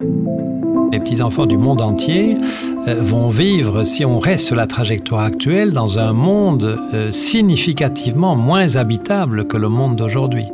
Les 0.00 1.00
petits-enfants 1.00 1.46
du 1.46 1.56
monde 1.56 1.80
entier 1.80 2.36
euh, 2.86 2.94
vont 3.02 3.30
vivre, 3.30 3.82
si 3.82 4.04
on 4.04 4.20
reste 4.20 4.46
sur 4.46 4.54
la 4.54 4.68
trajectoire 4.68 5.22
actuelle, 5.22 5.72
dans 5.72 5.98
un 5.98 6.12
monde 6.12 6.78
euh, 6.94 7.10
significativement 7.10 8.36
moins 8.36 8.76
habitable 8.76 9.48
que 9.48 9.56
le 9.56 9.68
monde 9.68 9.96
d'aujourd'hui. 9.96 10.44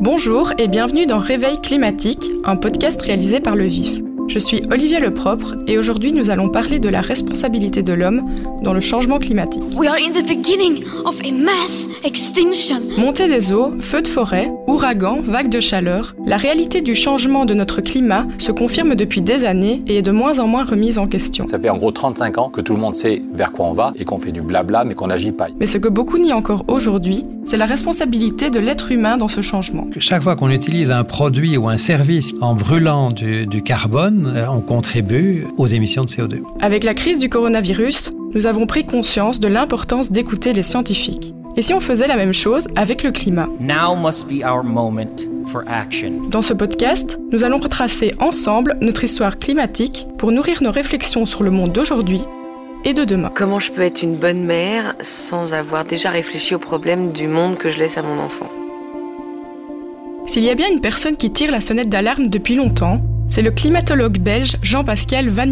Bonjour 0.00 0.52
et 0.58 0.66
bienvenue 0.66 1.06
dans 1.06 1.20
Réveil 1.20 1.60
climatique, 1.60 2.28
un 2.44 2.56
podcast 2.56 3.00
réalisé 3.00 3.38
par 3.38 3.54
Le 3.54 3.66
Vif. 3.66 4.05
Je 4.28 4.40
suis 4.40 4.60
Olivier 4.72 4.98
Lepropre 4.98 5.54
et 5.68 5.78
aujourd'hui 5.78 6.12
nous 6.12 6.30
allons 6.30 6.48
parler 6.48 6.80
de 6.80 6.88
la 6.88 7.00
responsabilité 7.00 7.82
de 7.82 7.92
l'homme 7.92 8.28
dans 8.62 8.72
le 8.72 8.80
changement 8.80 9.18
climatique. 9.18 9.62
We 9.76 9.88
are 9.88 9.96
in 9.96 10.10
the 10.10 10.26
beginning 10.26 10.84
of 11.04 11.20
a 11.24 11.30
mass 11.30 11.88
extinction. 12.02 12.80
Montée 12.98 13.28
des 13.28 13.52
eaux, 13.52 13.74
feux 13.80 14.02
de 14.02 14.08
forêt, 14.08 14.50
ouragans, 14.66 15.20
vagues 15.22 15.48
de 15.48 15.60
chaleur, 15.60 16.16
la 16.26 16.36
réalité 16.36 16.80
du 16.80 16.96
changement 16.96 17.44
de 17.44 17.54
notre 17.54 17.80
climat 17.80 18.26
se 18.38 18.50
confirme 18.50 18.96
depuis 18.96 19.22
des 19.22 19.44
années 19.44 19.82
et 19.86 19.98
est 19.98 20.02
de 20.02 20.10
moins 20.10 20.40
en 20.40 20.48
moins 20.48 20.64
remise 20.64 20.98
en 20.98 21.06
question. 21.06 21.46
Ça 21.46 21.60
fait 21.60 21.70
en 21.70 21.76
gros 21.76 21.92
35 21.92 22.38
ans 22.38 22.48
que 22.48 22.60
tout 22.60 22.74
le 22.74 22.80
monde 22.80 22.96
sait 22.96 23.22
vers 23.32 23.52
quoi 23.52 23.66
on 23.66 23.74
va 23.74 23.92
et 23.96 24.04
qu'on 24.04 24.18
fait 24.18 24.32
du 24.32 24.42
blabla 24.42 24.84
mais 24.84 24.94
qu'on 24.94 25.06
n'agit 25.06 25.32
pas. 25.32 25.46
Mais 25.60 25.66
ce 25.66 25.78
que 25.78 25.88
beaucoup 25.88 26.18
nient 26.18 26.34
encore 26.34 26.64
aujourd'hui, 26.66 27.24
c'est 27.44 27.56
la 27.56 27.66
responsabilité 27.66 28.50
de 28.50 28.58
l'être 28.58 28.90
humain 28.90 29.16
dans 29.16 29.28
ce 29.28 29.40
changement. 29.40 29.86
Chaque 29.98 30.24
fois 30.24 30.34
qu'on 30.34 30.50
utilise 30.50 30.90
un 30.90 31.04
produit 31.04 31.56
ou 31.56 31.68
un 31.68 31.78
service 31.78 32.34
en 32.40 32.56
brûlant 32.56 33.12
du, 33.12 33.46
du 33.46 33.62
carbone, 33.62 34.15
euh, 34.24 34.46
on 34.48 34.60
contribue 34.60 35.46
aux 35.56 35.66
émissions 35.66 36.04
de 36.04 36.10
CO2. 36.10 36.42
Avec 36.60 36.84
la 36.84 36.94
crise 36.94 37.18
du 37.18 37.28
coronavirus, 37.28 38.12
nous 38.34 38.46
avons 38.46 38.66
pris 38.66 38.86
conscience 38.86 39.40
de 39.40 39.48
l'importance 39.48 40.10
d'écouter 40.10 40.52
les 40.52 40.62
scientifiques. 40.62 41.34
Et 41.56 41.62
si 41.62 41.74
on 41.74 41.80
faisait 41.80 42.06
la 42.06 42.16
même 42.16 42.32
chose 42.34 42.68
avec 42.76 43.02
le 43.02 43.12
climat? 43.12 43.48
Now 43.60 43.96
must 43.96 44.26
be 44.28 44.44
our 44.44 44.62
moment 44.62 45.16
for 45.46 45.62
action. 45.66 46.28
Dans 46.30 46.42
ce 46.42 46.52
podcast, 46.52 47.18
nous 47.32 47.44
allons 47.44 47.58
retracer 47.58 48.14
ensemble 48.18 48.76
notre 48.80 49.04
histoire 49.04 49.38
climatique 49.38 50.06
pour 50.18 50.32
nourrir 50.32 50.62
nos 50.62 50.70
réflexions 50.70 51.26
sur 51.26 51.42
le 51.42 51.50
monde 51.50 51.72
d'aujourd'hui 51.72 52.22
et 52.84 52.92
de 52.92 53.04
demain. 53.04 53.30
Comment 53.34 53.58
je 53.58 53.72
peux 53.72 53.82
être 53.82 54.02
une 54.02 54.16
bonne 54.16 54.44
mère 54.44 54.94
sans 55.00 55.54
avoir 55.54 55.84
déjà 55.84 56.10
réfléchi 56.10 56.54
aux 56.54 56.58
problèmes 56.58 57.12
du 57.12 57.26
monde 57.26 57.56
que 57.56 57.70
je 57.70 57.78
laisse 57.78 57.96
à 57.96 58.02
mon 58.02 58.18
enfant? 58.18 58.50
S'il 60.26 60.42
y 60.42 60.50
a 60.50 60.54
bien 60.54 60.68
une 60.70 60.80
personne 60.80 61.16
qui 61.16 61.30
tire 61.30 61.50
la 61.50 61.60
sonnette 61.60 61.88
d'alarme 61.88 62.28
depuis 62.28 62.56
longtemps, 62.56 63.00
c'est 63.28 63.42
le 63.42 63.50
climatologue 63.50 64.18
belge 64.18 64.56
Jean-Pascal 64.62 65.28
Van. 65.28 65.50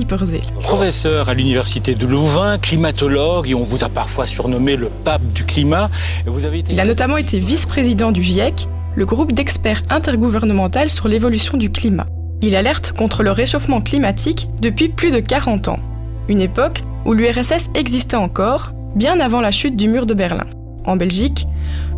Professeur 0.60 1.28
à 1.28 1.34
l'université 1.34 1.94
de 1.94 2.06
Louvain, 2.06 2.58
climatologue, 2.58 3.50
et 3.50 3.54
on 3.54 3.62
vous 3.62 3.84
a 3.84 3.88
parfois 3.88 4.26
surnommé 4.26 4.76
le 4.76 4.90
pape 5.04 5.26
du 5.32 5.44
climat. 5.44 5.90
Vous 6.26 6.44
avez 6.44 6.58
été 6.58 6.72
Il 6.72 6.80
a 6.80 6.86
notamment 6.86 7.16
été 7.16 7.38
vice-président 7.38 8.12
du 8.12 8.22
GIEC, 8.22 8.68
le 8.94 9.06
groupe 9.06 9.32
d'experts 9.32 9.82
intergouvernemental 9.90 10.88
sur 10.88 11.08
l'évolution 11.08 11.58
du 11.58 11.70
climat. 11.70 12.06
Il 12.42 12.56
alerte 12.56 12.92
contre 12.92 13.22
le 13.22 13.32
réchauffement 13.32 13.80
climatique 13.80 14.48
depuis 14.60 14.88
plus 14.88 15.10
de 15.10 15.20
40 15.20 15.68
ans, 15.68 15.80
une 16.28 16.40
époque 16.40 16.82
où 17.04 17.12
l'URSS 17.12 17.70
existait 17.74 18.16
encore, 18.16 18.72
bien 18.94 19.20
avant 19.20 19.40
la 19.40 19.50
chute 19.50 19.76
du 19.76 19.88
mur 19.88 20.06
de 20.06 20.14
Berlin. 20.14 20.46
En 20.84 20.96
Belgique, 20.96 21.46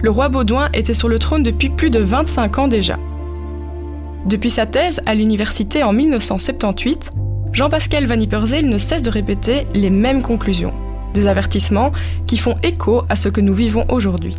le 0.00 0.10
roi 0.10 0.28
Baudouin 0.28 0.68
était 0.72 0.94
sur 0.94 1.08
le 1.08 1.18
trône 1.18 1.42
depuis 1.42 1.68
plus 1.68 1.90
de 1.90 1.98
25 1.98 2.58
ans 2.58 2.68
déjà. 2.68 2.98
Depuis 4.26 4.50
sa 4.50 4.66
thèse 4.66 5.00
à 5.06 5.14
l'université 5.14 5.84
en 5.84 5.92
1978, 5.92 7.12
Jean-Pascal 7.52 8.06
Van 8.06 8.18
Yperseel 8.18 8.68
ne 8.68 8.76
cesse 8.76 9.04
de 9.04 9.08
répéter 9.08 9.68
les 9.72 9.88
mêmes 9.88 10.20
conclusions, 10.20 10.74
des 11.14 11.28
avertissements 11.28 11.92
qui 12.26 12.36
font 12.36 12.58
écho 12.64 13.02
à 13.08 13.14
ce 13.14 13.28
que 13.28 13.40
nous 13.40 13.54
vivons 13.54 13.86
aujourd'hui. 13.88 14.36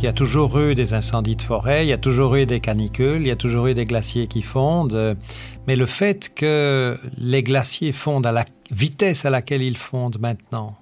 Il 0.00 0.04
y 0.04 0.08
a 0.08 0.14
toujours 0.14 0.58
eu 0.58 0.74
des 0.74 0.94
incendies 0.94 1.36
de 1.36 1.42
forêt, 1.42 1.84
il 1.84 1.90
y 1.90 1.92
a 1.92 1.98
toujours 1.98 2.36
eu 2.36 2.46
des 2.46 2.60
canicules, 2.60 3.20
il 3.20 3.26
y 3.26 3.30
a 3.30 3.36
toujours 3.36 3.66
eu 3.66 3.74
des 3.74 3.84
glaciers 3.84 4.26
qui 4.26 4.40
fondent, 4.40 5.18
mais 5.66 5.76
le 5.76 5.86
fait 5.86 6.32
que 6.34 6.98
les 7.18 7.42
glaciers 7.42 7.92
fondent 7.92 8.24
à 8.24 8.32
la 8.32 8.46
vitesse 8.70 9.26
à 9.26 9.30
laquelle 9.30 9.62
ils 9.62 9.76
fondent 9.76 10.18
maintenant, 10.18 10.76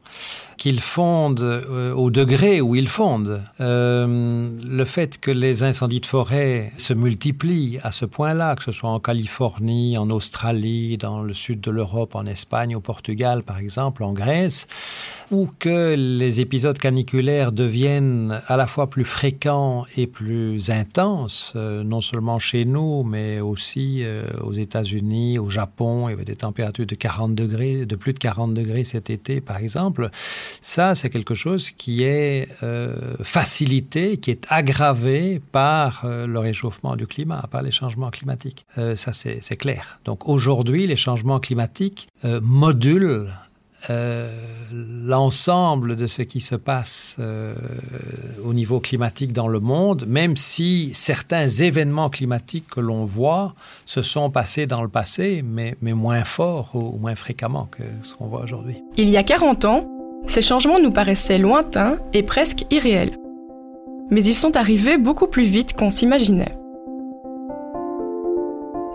qu'ils 0.56 0.80
fondent 0.80 1.42
euh, 1.42 1.92
au 1.94 2.10
degré 2.10 2.60
où 2.60 2.74
ils 2.74 2.88
fondent, 2.88 3.42
euh, 3.60 4.48
le 4.68 4.84
fait 4.84 5.20
que 5.20 5.30
les 5.30 5.62
incendies 5.62 6.00
de 6.00 6.06
forêt 6.06 6.72
se 6.76 6.94
multiplient 6.94 7.78
à 7.82 7.90
ce 7.90 8.06
point-là, 8.06 8.56
que 8.56 8.64
ce 8.64 8.72
soit 8.72 8.90
en 8.90 8.98
Californie, 8.98 9.98
en 9.98 10.08
Australie, 10.10 10.96
dans 10.96 11.22
le 11.22 11.34
sud 11.34 11.60
de 11.60 11.70
l'Europe, 11.70 12.14
en 12.14 12.26
Espagne, 12.26 12.74
au 12.74 12.80
Portugal 12.80 13.42
par 13.42 13.58
exemple, 13.58 14.02
en 14.02 14.12
Grèce, 14.12 14.66
ou 15.30 15.48
que 15.58 15.94
les 15.94 16.40
épisodes 16.40 16.78
caniculaires 16.78 17.52
deviennent 17.52 18.40
à 18.46 18.56
la 18.56 18.66
fois 18.66 18.88
plus 18.88 19.04
fréquents 19.04 19.84
et 19.96 20.06
plus 20.06 20.70
intenses, 20.70 21.52
euh, 21.56 21.84
non 21.84 22.00
seulement 22.00 22.38
chez 22.38 22.64
nous, 22.64 23.02
mais 23.04 23.40
aussi 23.40 24.04
aux 24.42 24.52
États-Unis, 24.52 25.38
au 25.38 25.50
Japon, 25.50 26.08
il 26.08 26.12
y 26.12 26.14
avait 26.14 26.24
des 26.24 26.36
températures 26.36 26.86
de 26.86 26.94
40 26.94 27.34
degrés, 27.34 27.84
de 27.84 27.96
plus 27.96 28.14
de 28.14 28.18
40 28.18 28.54
degrés 28.54 28.84
cet 28.84 29.10
été 29.10 29.40
par 29.40 29.58
exemple, 29.58 30.05
ça, 30.60 30.94
c'est 30.94 31.10
quelque 31.10 31.34
chose 31.34 31.70
qui 31.70 32.02
est 32.02 32.48
euh, 32.62 32.96
facilité, 33.22 34.16
qui 34.18 34.30
est 34.30 34.46
aggravé 34.48 35.40
par 35.52 36.02
euh, 36.04 36.26
le 36.26 36.38
réchauffement 36.38 36.96
du 36.96 37.06
climat, 37.06 37.44
par 37.50 37.62
les 37.62 37.70
changements 37.70 38.10
climatiques. 38.10 38.66
Euh, 38.78 38.96
ça, 38.96 39.12
c'est 39.12 39.56
clair. 39.56 40.00
Donc 40.04 40.28
aujourd'hui, 40.28 40.86
les 40.86 40.96
changements 40.96 41.40
climatiques 41.40 42.08
modulent 42.42 43.28
l'ensemble 44.72 45.94
de 45.94 46.08
ce 46.08 46.22
qui 46.22 46.40
se 46.40 46.56
passe 46.56 47.16
au 48.44 48.52
niveau 48.52 48.80
climatique 48.80 49.32
dans 49.32 49.46
le 49.46 49.60
monde, 49.60 50.06
même 50.08 50.34
si 50.36 50.90
certains 50.92 51.48
événements 51.48 52.10
climatiques 52.10 52.66
que 52.68 52.80
l'on 52.80 53.04
voit 53.04 53.54
se 53.84 54.02
sont 54.02 54.28
passés 54.30 54.66
dans 54.66 54.82
le 54.82 54.88
passé, 54.88 55.44
mais, 55.44 55.76
moins 55.82 56.24
fort 56.24 56.70
ou, 56.74 56.96
ou 56.96 56.98
moins 56.98 57.14
fréquemment 57.14 57.68
que 57.70 57.82
ce 58.02 58.14
qu'on 58.14 58.26
voit 58.26 58.42
aujourd'hui. 58.42 58.82
Il 58.96 59.08
y 59.08 59.16
a 59.16 59.22
40 59.22 59.64
ans, 59.66 59.95
ces 60.26 60.42
changements 60.42 60.80
nous 60.80 60.90
paraissaient 60.90 61.38
lointains 61.38 61.98
et 62.12 62.22
presque 62.22 62.64
irréels. 62.70 63.18
Mais 64.10 64.24
ils 64.24 64.34
sont 64.34 64.56
arrivés 64.56 64.98
beaucoup 64.98 65.26
plus 65.26 65.44
vite 65.44 65.74
qu'on 65.74 65.90
s'imaginait. 65.90 66.52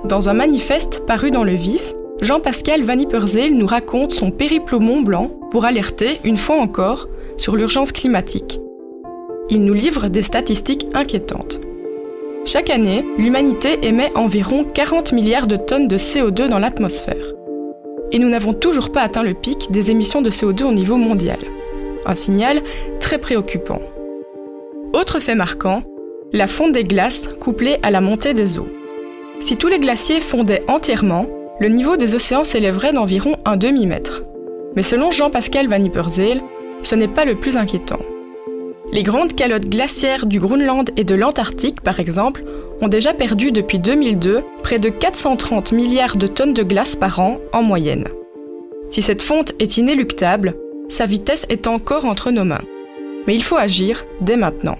Dans 0.05 0.29
un 0.29 0.33
manifeste 0.33 1.05
paru 1.05 1.31
dans 1.31 1.43
Le 1.43 1.53
Vif, 1.53 1.93
Jean-Pascal 2.21 2.83
Van 2.83 2.97
Yperseel 2.97 3.57
nous 3.57 3.65
raconte 3.65 4.13
son 4.13 4.31
périple 4.31 4.75
au 4.75 4.79
Mont 4.79 5.01
Blanc 5.01 5.31
pour 5.49 5.65
alerter, 5.65 6.19
une 6.23 6.37
fois 6.37 6.57
encore, 6.57 7.07
sur 7.37 7.55
l'urgence 7.55 7.91
climatique. 7.91 8.59
Il 9.49 9.61
nous 9.61 9.73
livre 9.73 10.07
des 10.07 10.21
statistiques 10.21 10.87
inquiétantes. 10.93 11.59
Chaque 12.45 12.69
année, 12.69 13.05
l'humanité 13.17 13.79
émet 13.83 14.11
environ 14.15 14.63
40 14.63 15.13
milliards 15.13 15.47
de 15.47 15.55
tonnes 15.55 15.87
de 15.87 15.97
CO2 15.97 16.47
dans 16.47 16.59
l'atmosphère. 16.59 17.33
Et 18.11 18.19
nous 18.19 18.29
n'avons 18.29 18.53
toujours 18.53 18.91
pas 18.91 19.01
atteint 19.01 19.23
le 19.23 19.33
pic 19.33 19.71
des 19.71 19.91
émissions 19.91 20.21
de 20.21 20.29
CO2 20.29 20.63
au 20.63 20.73
niveau 20.73 20.97
mondial. 20.97 21.39
Un 22.05 22.15
signal 22.15 22.61
très 22.99 23.17
préoccupant. 23.17 23.81
Autre 24.93 25.19
fait 25.19 25.35
marquant, 25.35 25.83
la 26.33 26.47
fonte 26.47 26.73
des 26.73 26.83
glaces 26.83 27.29
couplée 27.39 27.77
à 27.83 27.91
la 27.91 28.01
montée 28.01 28.33
des 28.33 28.57
eaux. 28.57 28.67
Si 29.39 29.57
tous 29.57 29.67
les 29.67 29.79
glaciers 29.79 30.21
fondaient 30.21 30.63
entièrement, 30.67 31.25
le 31.59 31.69
niveau 31.69 31.95
des 31.95 32.15
océans 32.15 32.43
s'élèverait 32.43 32.93
d'environ 32.93 33.37
un 33.45 33.57
demi-mètre. 33.57 34.23
Mais 34.75 34.83
selon 34.83 35.11
Jean-Pascal 35.11 35.67
Van 35.67 35.83
Yperseel, 35.83 36.41
ce 36.83 36.95
n'est 36.95 37.07
pas 37.07 37.25
le 37.25 37.35
plus 37.35 37.57
inquiétant. 37.57 37.99
Les 38.93 39.03
grandes 39.03 39.35
calottes 39.35 39.69
glaciaires 39.69 40.25
du 40.25 40.41
Groenland 40.41 40.89
et 40.97 41.05
de 41.05 41.15
l'Antarctique, 41.15 41.79
par 41.79 42.01
exemple, 42.01 42.43
ont 42.81 42.89
déjà 42.89 43.13
perdu 43.13 43.53
depuis 43.53 43.79
2002 43.79 44.43
près 44.63 44.79
de 44.79 44.89
430 44.89 45.71
milliards 45.71 46.17
de 46.17 46.27
tonnes 46.27 46.53
de 46.53 46.63
glace 46.63 46.97
par 46.97 47.21
an 47.21 47.37
en 47.53 47.63
moyenne. 47.63 48.09
Si 48.89 49.01
cette 49.01 49.21
fonte 49.21 49.53
est 49.59 49.77
inéluctable, 49.77 50.55
sa 50.89 51.05
vitesse 51.05 51.45
est 51.47 51.67
encore 51.67 52.03
entre 52.03 52.31
nos 52.31 52.43
mains. 52.43 52.65
Mais 53.27 53.35
il 53.35 53.43
faut 53.45 53.55
agir 53.55 54.03
dès 54.19 54.35
maintenant. 54.35 54.77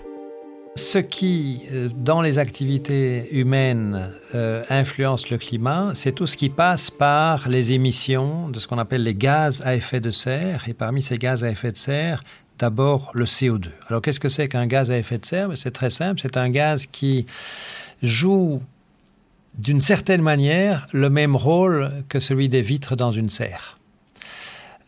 Ce 0.75 0.97
qui, 0.97 1.63
euh, 1.73 1.89
dans 1.95 2.21
les 2.21 2.39
activités 2.39 3.27
humaines, 3.31 4.09
euh, 4.35 4.63
influence 4.69 5.29
le 5.29 5.37
climat, 5.37 5.91
c'est 5.93 6.13
tout 6.13 6.27
ce 6.27 6.37
qui 6.37 6.49
passe 6.49 6.89
par 6.89 7.49
les 7.49 7.73
émissions 7.73 8.47
de 8.49 8.57
ce 8.57 8.67
qu'on 8.67 8.77
appelle 8.77 9.03
les 9.03 9.15
gaz 9.15 9.61
à 9.65 9.75
effet 9.75 9.99
de 9.99 10.11
serre. 10.11 10.63
Et 10.67 10.73
parmi 10.73 11.01
ces 11.01 11.17
gaz 11.17 11.43
à 11.43 11.49
effet 11.49 11.73
de 11.73 11.77
serre, 11.77 12.23
d'abord 12.61 13.09
le 13.13 13.25
CO2. 13.25 13.69
Alors 13.87 14.01
qu'est-ce 14.01 14.19
que 14.19 14.29
c'est 14.29 14.47
qu'un 14.47 14.67
gaz 14.67 14.91
à 14.91 14.97
effet 14.97 15.17
de 15.17 15.25
serre? 15.25 15.49
C'est 15.55 15.71
très 15.71 15.89
simple, 15.89 16.21
c'est 16.21 16.37
un 16.37 16.49
gaz 16.49 16.85
qui 16.85 17.25
joue 18.03 18.61
d'une 19.57 19.81
certaine 19.81 20.21
manière 20.21 20.85
le 20.93 21.09
même 21.09 21.35
rôle 21.35 21.91
que 22.07 22.19
celui 22.19 22.49
des 22.49 22.61
vitres 22.61 22.95
dans 22.95 23.11
une 23.11 23.29
serre 23.29 23.79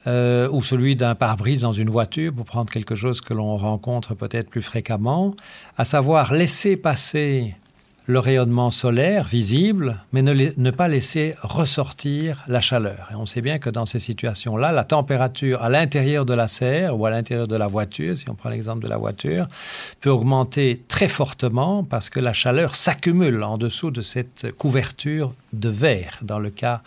euh, 0.05 0.47
ou 0.51 0.61
celui 0.61 0.95
d'un 0.95 1.15
pare-brise 1.15 1.61
dans 1.61 1.71
une 1.71 1.89
voiture, 1.89 2.33
pour 2.33 2.45
prendre 2.45 2.71
quelque 2.71 2.95
chose 2.95 3.21
que 3.21 3.33
l'on 3.33 3.57
rencontre 3.57 4.13
peut-être 4.13 4.49
plus 4.49 4.61
fréquemment, 4.61 5.35
à 5.77 5.83
savoir 5.83 6.33
laisser 6.33 6.77
passer 6.77 7.55
le 8.05 8.19
rayonnement 8.19 8.69
solaire 8.69 9.25
visible, 9.25 10.03
mais 10.11 10.21
ne, 10.21 10.71
pas 10.71 10.87
laisser 10.87 11.35
ressortir 11.41 12.43
la 12.47 12.61
chaleur. 12.61 13.09
Et 13.11 13.15
on 13.15 13.25
sait 13.25 13.41
bien 13.41 13.59
que 13.59 13.69
dans 13.69 13.85
ces 13.85 13.99
situations-là, 13.99 14.71
la 14.71 14.83
température 14.83 15.61
à 15.63 15.69
l'intérieur 15.69 16.25
de 16.25 16.33
la 16.33 16.47
serre 16.47 16.99
ou 16.99 17.05
à 17.05 17.09
l'intérieur 17.09 17.47
de 17.47 17.55
la 17.55 17.67
voiture, 17.67 18.17
si 18.17 18.29
on 18.29 18.35
prend 18.35 18.49
l'exemple 18.49 18.83
de 18.83 18.89
la 18.89 18.97
voiture, 18.97 19.47
peut 20.01 20.09
augmenter 20.09 20.83
très 20.87 21.07
fortement 21.07 21.83
parce 21.83 22.09
que 22.09 22.19
la 22.19 22.33
chaleur 22.33 22.75
s'accumule 22.75 23.43
en 23.43 23.57
dessous 23.57 23.91
de 23.91 24.01
cette 24.01 24.51
couverture 24.51 25.33
de 25.53 25.69
verre 25.69 26.19
dans 26.21 26.39
le 26.39 26.49
cas 26.49 26.81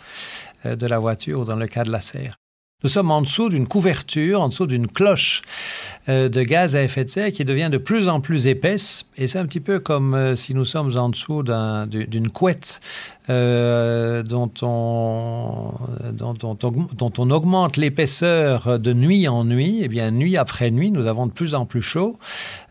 euh, 0.65 0.75
de 0.75 0.85
la 0.85 0.99
voiture 0.99 1.39
ou 1.39 1.45
dans 1.45 1.55
le 1.55 1.67
cas 1.67 1.83
de 1.83 1.91
la 1.91 2.01
serre. 2.01 2.37
Nous 2.83 2.91
sommes 2.91 3.09
en 3.09 3.23
dessous 3.23 3.49
d'une 3.49 3.67
couverture, 3.67 4.39
en 4.39 4.49
dessous 4.49 4.67
d'une 4.67 4.85
cloche 4.85 5.41
euh, 6.09 6.29
de 6.29 6.43
gaz 6.43 6.75
à 6.75 6.83
effet 6.83 7.05
de 7.05 7.09
serre 7.09 7.31
qui 7.31 7.43
devient 7.43 7.69
de 7.71 7.79
plus 7.79 8.07
en 8.07 8.21
plus 8.21 8.45
épaisse. 8.45 9.07
Et 9.17 9.25
c'est 9.25 9.39
un 9.39 9.47
petit 9.47 9.59
peu 9.59 9.79
comme 9.79 10.13
euh, 10.13 10.35
si 10.35 10.53
nous 10.53 10.63
sommes 10.63 10.95
en 10.95 11.09
dessous 11.09 11.41
d'une 11.41 12.29
couette 12.29 12.79
euh, 13.31 14.21
dont, 14.21 14.51
on, 14.61 15.71
dont, 16.13 16.35
dont, 16.35 17.13
on 17.17 17.31
augmente 17.31 17.77
l'épaisseur 17.77 18.77
de 18.77 18.93
nuit 18.93 19.27
en 19.27 19.43
nuit. 19.43 19.79
Eh 19.81 19.87
bien, 19.87 20.11
nuit 20.11 20.37
après 20.37 20.69
nuit, 20.69 20.91
nous 20.91 21.07
avons 21.07 21.25
de 21.25 21.31
plus 21.31 21.55
en 21.55 21.65
plus 21.65 21.81
chaud. 21.81 22.19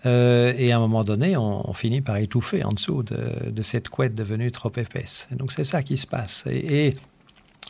et 0.05 0.71
à 0.71 0.77
un 0.77 0.79
moment 0.79 1.03
donné, 1.03 1.37
on, 1.37 1.73
finit 1.73 2.01
par 2.01 2.19
étouffer 2.19 2.63
en 2.63 2.71
dessous 2.71 3.03
de, 3.03 3.63
cette 3.63 3.89
couette 3.89 4.15
devenue 4.15 4.53
trop 4.53 4.71
épaisse. 4.77 5.27
Et 5.33 5.35
donc 5.35 5.51
c'est 5.51 5.65
ça 5.65 5.83
qui 5.83 5.97
se 5.97 6.07
passe. 6.07 6.45
et, 6.47 6.87
et 6.87 6.97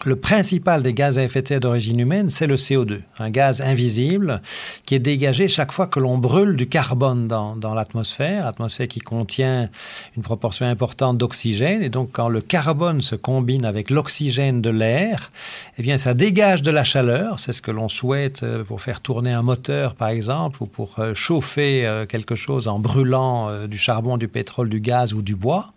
le 0.04 0.14
principal 0.14 0.82
des 0.82 0.92
gaz 0.92 1.18
à 1.18 1.22
effet 1.22 1.40
de 1.42 1.48
serre 1.48 1.60
d'origine 1.60 1.98
humaine, 1.98 2.28
c'est 2.28 2.46
le 2.46 2.56
CO2, 2.56 3.00
un 3.18 3.30
gaz 3.30 3.62
invisible 3.62 4.42
qui 4.84 4.94
est 4.94 5.00
dégagé 5.00 5.48
chaque 5.48 5.72
fois 5.72 5.86
que 5.86 5.98
l'on 5.98 6.18
brûle 6.18 6.56
du 6.56 6.68
carbone 6.68 7.26
dans, 7.26 7.56
dans 7.56 7.72
l'atmosphère, 7.72 8.46
atmosphère 8.46 8.88
qui 8.88 9.00
contient 9.00 9.70
une 10.16 10.22
proportion 10.22 10.66
importante 10.66 11.16
d'oxygène. 11.16 11.82
Et 11.82 11.88
donc, 11.88 12.10
quand 12.12 12.28
le 12.28 12.42
carbone 12.42 13.00
se 13.00 13.14
combine 13.14 13.64
avec 13.64 13.88
l'oxygène 13.88 14.60
de 14.60 14.70
l'air, 14.70 15.32
eh 15.78 15.82
bien, 15.82 15.96
ça 15.96 16.12
dégage 16.12 16.60
de 16.60 16.70
la 16.70 16.84
chaleur. 16.84 17.40
C'est 17.40 17.54
ce 17.54 17.62
que 17.62 17.70
l'on 17.70 17.88
souhaite 17.88 18.42
euh, 18.42 18.64
pour 18.64 18.82
faire 18.82 19.00
tourner 19.00 19.32
un 19.32 19.42
moteur, 19.42 19.94
par 19.94 20.08
exemple, 20.08 20.62
ou 20.62 20.66
pour 20.66 20.98
euh, 20.98 21.14
chauffer 21.14 21.86
euh, 21.86 22.04
quelque 22.04 22.34
chose 22.34 22.68
en 22.68 22.78
brûlant 22.78 23.66
du 23.66 23.78
charbon, 23.78 24.18
du 24.18 24.28
pétrole, 24.28 24.68
du 24.68 24.80
gaz 24.80 25.14
ou 25.14 25.22
du 25.22 25.34
bois. 25.36 25.72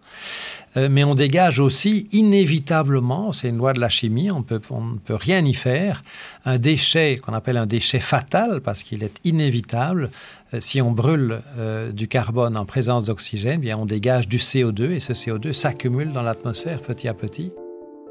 Euh, 0.78 0.88
mais 0.90 1.04
on 1.04 1.16
dégage 1.16 1.60
aussi 1.60 2.08
inévitablement, 2.12 3.32
c'est 3.34 3.50
une 3.50 3.58
loi 3.58 3.74
de 3.74 3.80
la 3.80 3.90
chimie, 3.90 4.30
on, 4.32 4.40
ne 4.40 4.98
peut 4.98 5.16
rien 5.16 5.44
y 5.44 5.54
faire, 5.54 6.04
un 6.46 6.58
déchet 6.58 7.20
qu'on 7.24 7.34
appelle 7.34 7.58
un 7.58 7.66
déchet 7.66 8.00
fatal 8.00 8.62
parce 8.62 8.84
qu'il 8.84 9.04
est 9.04 9.20
inévitable. 9.24 10.12
Euh, 10.54 10.60
si 10.60 10.82
on 10.82 10.92
brûle 10.92 11.42
euh, 11.58 11.92
du 11.92 12.08
carbone 12.08 12.58
en 12.58 12.66
présence 12.66 13.06
d'oxygène, 13.06 13.62
bien 13.62 13.78
on 13.78 13.86
dégage 13.86 14.28
du 14.28 14.38
CO2 14.38 14.92
et 14.92 15.00
ce 15.00 15.14
CO2 15.14 15.54
s'accumule 15.54 16.12
dans 16.12 16.24
l'atmosphère 16.24 16.82
petit 16.82 17.08
à 17.08 17.14
petit. 17.14 17.52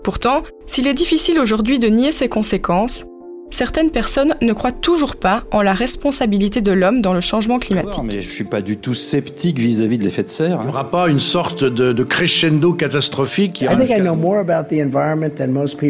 Pourtant, 0.03 0.43
s'il 0.67 0.89
est 0.89 0.95
difficile 0.95 1.39
aujourd'hui 1.39 1.79
de 1.79 1.89
nier 1.89 2.13
ses 2.13 2.29
conséquences, 2.29 3.05
Certaines 3.51 3.91
personnes 3.91 4.35
ne 4.41 4.53
croient 4.53 4.73
toujours 4.73 5.17
pas 5.17 5.45
en 5.51 5.63
la 5.63 5.73
responsabilité 5.75 6.61
de 6.61 6.73
l'homme 6.73 7.01
dans 7.03 7.15
le 7.15 7.21
changement 7.21 7.59
climatique. 7.59 8.03
Mais 8.05 8.21
je 8.21 8.29
suis 8.29 8.45
pas 8.45 8.61
du 8.61 8.77
tout 8.77 8.95
sceptique 8.95 9.59
vis-à-vis 9.59 9.99
de 9.99 10.05
l'effet 10.05 10.23
de 10.23 10.29
serre. 10.29 10.59
Il 10.61 10.65
n'y 10.65 10.71
aura 10.71 10.91
pas 10.91 11.09
une 11.09 11.19
sorte 11.19 11.65
de, 11.65 12.05
crescendo 12.05 12.73
catastrophique. 12.73 13.65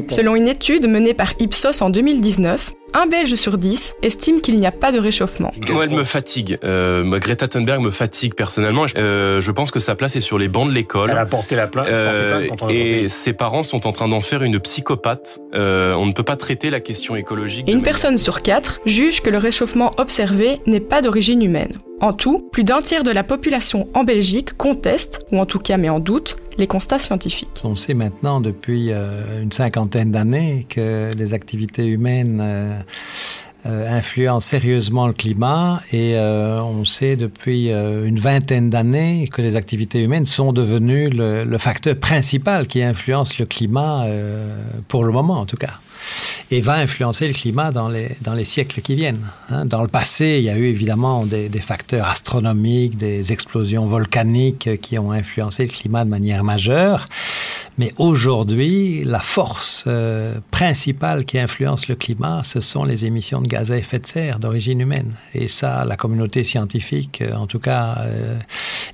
Selon 0.09 0.37
une 0.37 0.49
étude 0.49 0.89
menée 0.89 1.15
par 1.15 1.33
Ipsos 1.41 1.83
en 1.83 1.91
2019, 1.91 2.73
un 2.95 3.07
Belge 3.07 3.35
sur 3.35 3.59
dix 3.59 3.95
estime 4.03 4.41
qu'il 4.41 4.59
n'y 4.59 4.67
a 4.67 4.73
pas 4.73 4.93
de 4.93 4.99
réchauffement. 4.99 5.53
Moi, 5.69 5.85
elle 5.85 5.91
me 5.91 6.05
fatigue. 6.05 6.59
Euh, 6.65 7.19
Greta 7.19 7.49
Thunberg 7.49 7.81
me 7.81 7.91
fatigue 7.91 8.35
personnellement. 8.35 8.87
Euh, 8.97 9.41
je 9.41 9.51
pense 9.53 9.71
que 9.71 9.81
sa 9.81 9.95
place 9.95 10.17
est 10.17 10.21
sur 10.21 10.39
les 10.39 10.49
bancs 10.49 10.69
de 10.69 10.73
l'école. 10.73 11.11
Elle 11.11 11.19
a 11.19 11.27
porté 11.27 11.57
la 11.57 11.67
plainte. 11.67 11.87
Euh, 11.89 12.49
et 12.69 13.09
ses 13.09 13.33
parents 13.33 13.63
sont 13.63 13.87
en 13.87 13.93
train 13.93 14.09
d'en 14.09 14.21
faire 14.21 14.43
une 14.43 14.59
psychopathe. 14.61 15.41
Euh, 15.55 15.95
on 15.95 16.07
ne 16.07 16.13
peut 16.13 16.23
pas 16.23 16.37
traiter 16.37 16.71
la 16.71 16.81
question 16.81 17.17
écologique. 17.17 17.69
Et 17.69 17.73
une 17.73 17.83
personne 17.83 18.19
sur 18.19 18.43
quatre 18.43 18.81
juge 18.87 19.21
que 19.23 19.31
le 19.31 19.39
réchauffement 19.39 19.93
observé 19.99 20.61
n'est 20.67 20.81
pas 20.81 21.03
d'origine 21.03 21.43
humaine. 21.43 21.79
En 22.01 22.13
tout, 22.13 22.49
plus 22.53 22.63
d'un 22.63 22.81
tiers 22.81 23.03
de 23.03 23.11
la 23.11 23.25
population 23.25 23.89
en 23.95 24.05
Belgique 24.05 24.57
conteste, 24.57 25.27
ou 25.33 25.39
en 25.39 25.47
tout 25.47 25.59
cas 25.59 25.77
met 25.77 25.89
en 25.89 25.99
doute, 25.99 26.37
les 26.57 26.69
constats 26.69 27.01
scientifiques. 27.01 27.61
On 27.65 27.75
sait 27.75 27.95
maintenant 27.95 28.41
depuis 28.41 28.93
euh, 28.93 29.43
une 29.43 29.51
cinquantaine 29.51 30.13
d'années 30.13 30.67
que 30.69 31.11
les 31.17 31.35
activités 31.35 31.87
humaines 31.87 32.39
euh, 32.41 32.79
euh, 33.67 33.99
influencent 33.99 34.47
sérieusement 34.47 35.09
le 35.09 35.13
climat 35.13 35.83
et 35.93 36.17
on 36.17 36.85
sait 36.85 37.17
depuis 37.17 37.71
une 37.71 38.21
vingtaine 38.21 38.71
d'années 38.71 39.29
que 39.33 39.43
les 39.43 39.57
activités 39.57 40.01
humaines 40.01 40.27
sont 40.27 40.53
devenues 40.53 41.11
le, 41.11 41.43
le, 41.43 41.59
facteur 41.59 41.97
principal 41.97 42.69
qui 42.69 42.83
influence 42.83 43.39
le 43.39 43.47
climat 43.47 44.07
pour 44.87 45.05
le 45.05 45.13
moment 45.13 45.41
en 45.41 45.47
tout 45.47 45.57
cas 45.57 45.81
et 46.51 46.61
va 46.61 46.75
influencer 46.75 47.27
le 47.27 47.35
climat 47.35 47.71
dans 47.71 47.89
les, 47.89 48.17
dans 48.23 48.35
les 48.35 48.45
siècles 48.45 48.81
qui 48.81 48.95
viennent. 48.95 49.27
Hein. 49.51 49.67
Dans 49.67 49.83
le 49.83 49.89
passé, 49.89 50.37
il 50.39 50.45
y 50.45 50.51
a 50.51 50.57
eu 50.57 50.67
évidemment 50.67 51.27
des, 51.27 51.49
des, 51.49 51.59
facteurs 51.61 52.07
astronomiques, 52.07 52.97
des 52.97 53.33
explosions 53.33 53.87
volcaniques 53.87 54.81
qui 54.81 54.99
ont 54.99 55.13
influencé 55.13 55.65
le 55.65 55.71
climat 55.71 56.05
de 56.05 56.11
manière 56.11 56.45
majeure. 56.45 57.09
Mais 57.79 57.93
aujourd'hui, 57.99 59.05
la 59.05 59.21
force 59.21 59.85
euh, 59.87 60.35
principale 60.51 61.25
qui 61.25 61.39
influence 61.39 61.89
le 61.89 61.95
climat, 61.95 62.43
ce 62.43 62.61
sont 62.61 62.85
les 62.85 63.05
émissions 63.05 63.41
de 63.41 63.47
gaz 63.47 63.71
à 63.71 63.77
effet 63.77 64.01
de 64.01 64.07
serre 64.07 64.41
d'origine 64.41 64.81
humaine. 64.81 65.15
Et 65.35 65.47
ça, 65.47 65.85
la 65.85 65.97
communauté 65.97 66.43
scientifique, 66.43 67.23
euh, 67.23 67.35
en 67.35 67.47
tout 67.47 67.61
cas 67.61 67.99
euh, 68.01 68.39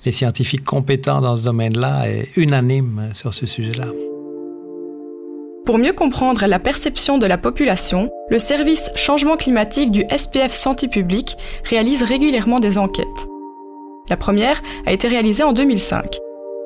les 0.05 0.13
scientifiques 0.13 0.65
compétents 0.65 1.23
dans 1.23 1.37
ce 1.37 1.45
domaine-là, 1.45 2.09
est 2.09 2.29
unanime 2.37 3.11
sur 3.15 3.33
ce 3.33 3.47
sujet-là. 3.47 3.87
Pour 5.65 5.79
mieux 5.79 5.95
comprendre 5.95 6.47
la 6.47 6.59
perception 6.59 7.17
de 7.17 7.25
la 7.25 7.39
population, 7.39 8.11
le 8.29 8.39
service 8.39 8.91
changement 8.97 9.37
climatique 9.37 9.91
du 9.91 10.05
SPF 10.15 10.53
Santé 10.53 10.89
publique 10.89 11.39
réalise 11.65 12.03
régulièrement 12.03 12.61
des 12.61 12.77
enquêtes. 12.77 13.07
La 14.11 14.19
première 14.19 14.61
a 14.85 14.93
été 14.93 15.09
réalisée 15.09 15.43
en 15.43 15.55
2005. 15.55 16.19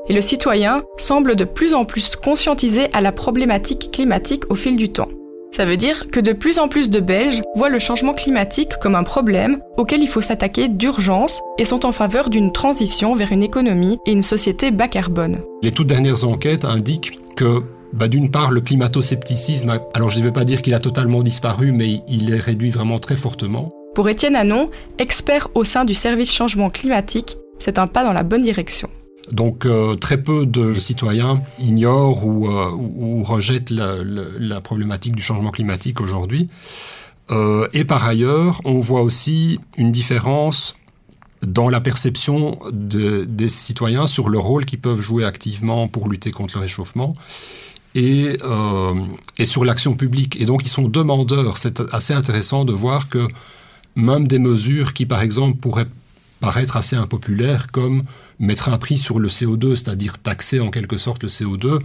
Et 0.08 0.12
le 0.12 0.20
citoyen 0.20 0.82
semble 0.96 1.36
de 1.36 1.44
plus 1.44 1.74
en 1.74 1.84
plus 1.84 2.16
conscientisé 2.16 2.88
à 2.92 3.00
la 3.00 3.12
problématique 3.12 3.90
climatique 3.92 4.50
au 4.50 4.56
fil 4.56 4.76
du 4.76 4.88
temps. 4.88 5.08
Ça 5.52 5.64
veut 5.64 5.76
dire 5.76 6.10
que 6.10 6.18
de 6.18 6.32
plus 6.32 6.58
en 6.58 6.66
plus 6.66 6.90
de 6.90 6.98
Belges 6.98 7.42
voient 7.54 7.68
le 7.68 7.78
changement 7.78 8.14
climatique 8.14 8.72
comme 8.80 8.96
un 8.96 9.04
problème 9.04 9.60
auquel 9.76 10.02
il 10.02 10.08
faut 10.08 10.20
s'attaquer 10.20 10.68
d'urgence 10.68 11.40
et 11.56 11.64
sont 11.64 11.86
en 11.86 11.92
faveur 11.92 12.30
d'une 12.30 12.50
transition 12.50 13.14
vers 13.14 13.30
une 13.30 13.44
économie 13.44 13.98
et 14.06 14.12
une 14.12 14.24
société 14.24 14.72
bas 14.72 14.88
carbone. 14.88 15.42
Les 15.62 15.70
toutes 15.70 15.86
dernières 15.86 16.24
enquêtes 16.24 16.64
indiquent 16.64 17.20
que 17.36 17.62
bah, 17.92 18.08
D'une 18.08 18.30
part, 18.30 18.50
le 18.50 18.60
climato-scepticisme, 18.60 19.80
alors 19.94 20.10
je 20.10 20.18
ne 20.18 20.24
vais 20.24 20.32
pas 20.32 20.44
dire 20.44 20.62
qu'il 20.62 20.74
a 20.74 20.80
totalement 20.80 21.22
disparu, 21.22 21.72
mais 21.72 22.02
il 22.08 22.32
est 22.32 22.40
réduit 22.40 22.70
vraiment 22.70 22.98
très 22.98 23.16
fortement. 23.16 23.68
Pour 23.94 24.08
Étienne 24.08 24.36
Anon, 24.36 24.70
expert 24.98 25.48
au 25.54 25.64
sein 25.64 25.84
du 25.84 25.94
service 25.94 26.32
changement 26.32 26.70
climatique, 26.70 27.36
c'est 27.58 27.78
un 27.78 27.86
pas 27.86 28.04
dans 28.04 28.12
la 28.12 28.22
bonne 28.22 28.42
direction. 28.42 28.88
Donc 29.32 29.66
euh, 29.66 29.94
très 29.96 30.22
peu 30.22 30.46
de 30.46 30.74
citoyens 30.74 31.42
ignorent 31.58 32.24
ou, 32.24 32.48
euh, 32.48 33.22
rejettent 33.22 33.70
la, 33.70 34.60
problématique 34.60 35.14
du 35.14 35.22
changement 35.22 35.50
climatique 35.50 36.00
aujourd'hui. 36.00 36.48
Euh, 37.30 37.68
et 37.74 37.84
par 37.84 38.06
ailleurs, 38.06 38.60
on 38.64 38.78
voit 38.78 39.02
aussi 39.02 39.60
une 39.76 39.92
différence 39.92 40.76
dans 41.42 41.68
la 41.68 41.80
perception 41.80 42.58
des 42.72 43.48
citoyens 43.48 44.06
sur 44.06 44.28
le 44.28 44.38
rôle 44.38 44.64
qu'ils 44.64 44.80
peuvent 44.80 45.00
jouer 45.00 45.24
activement 45.24 45.86
pour 45.86 46.08
lutter 46.08 46.30
contre 46.30 46.56
le 46.56 46.62
réchauffement 46.62 47.14
et, 47.98 48.38
euh, 48.44 48.94
et 49.38 49.44
sur 49.44 49.64
l'action 49.64 49.94
publique. 49.94 50.40
Et 50.40 50.46
donc 50.46 50.64
ils 50.64 50.68
sont 50.68 50.88
demandeurs. 50.88 51.58
C'est 51.58 51.82
assez 51.92 52.14
intéressant 52.14 52.64
de 52.64 52.72
voir 52.72 53.08
que 53.08 53.26
même 53.96 54.28
des 54.28 54.38
mesures 54.38 54.94
qui, 54.94 55.04
par 55.04 55.20
exemple, 55.20 55.56
pourraient 55.56 55.88
paraître 56.40 56.76
assez 56.76 56.94
impopulaires, 56.94 57.66
comme 57.72 58.04
mettre 58.38 58.68
un 58.68 58.78
prix 58.78 58.96
sur 58.96 59.18
le 59.18 59.28
CO2, 59.28 59.74
c'est-à-dire 59.74 60.18
taxer 60.18 60.60
en 60.60 60.70
quelque 60.70 60.96
sorte 60.96 61.24
le 61.24 61.28
CO2, 61.28 61.80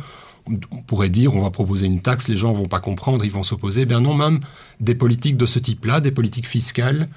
on 0.72 0.82
pourrait 0.84 1.10
dire 1.10 1.34
on 1.36 1.41
va 1.41 1.50
proposer 1.50 1.88
une 1.88 2.01
taxe, 2.01 2.27
les 2.27 2.38
gens 2.38 2.53
vont 2.53 2.65
pas 2.65 2.79
comprendre, 2.79 3.25
ils 3.25 3.32
vont 3.32 3.41
s'opposer. 3.41 3.86
Bien 3.86 4.01
non, 4.01 4.13
même 4.13 4.39
des 4.79 4.93
politiques 4.93 5.38
de 5.38 5.48
ce 5.48 5.58
type-là, 5.58 6.00
des 6.00 6.12
politiques 6.12 6.48
fiscales 6.48 7.08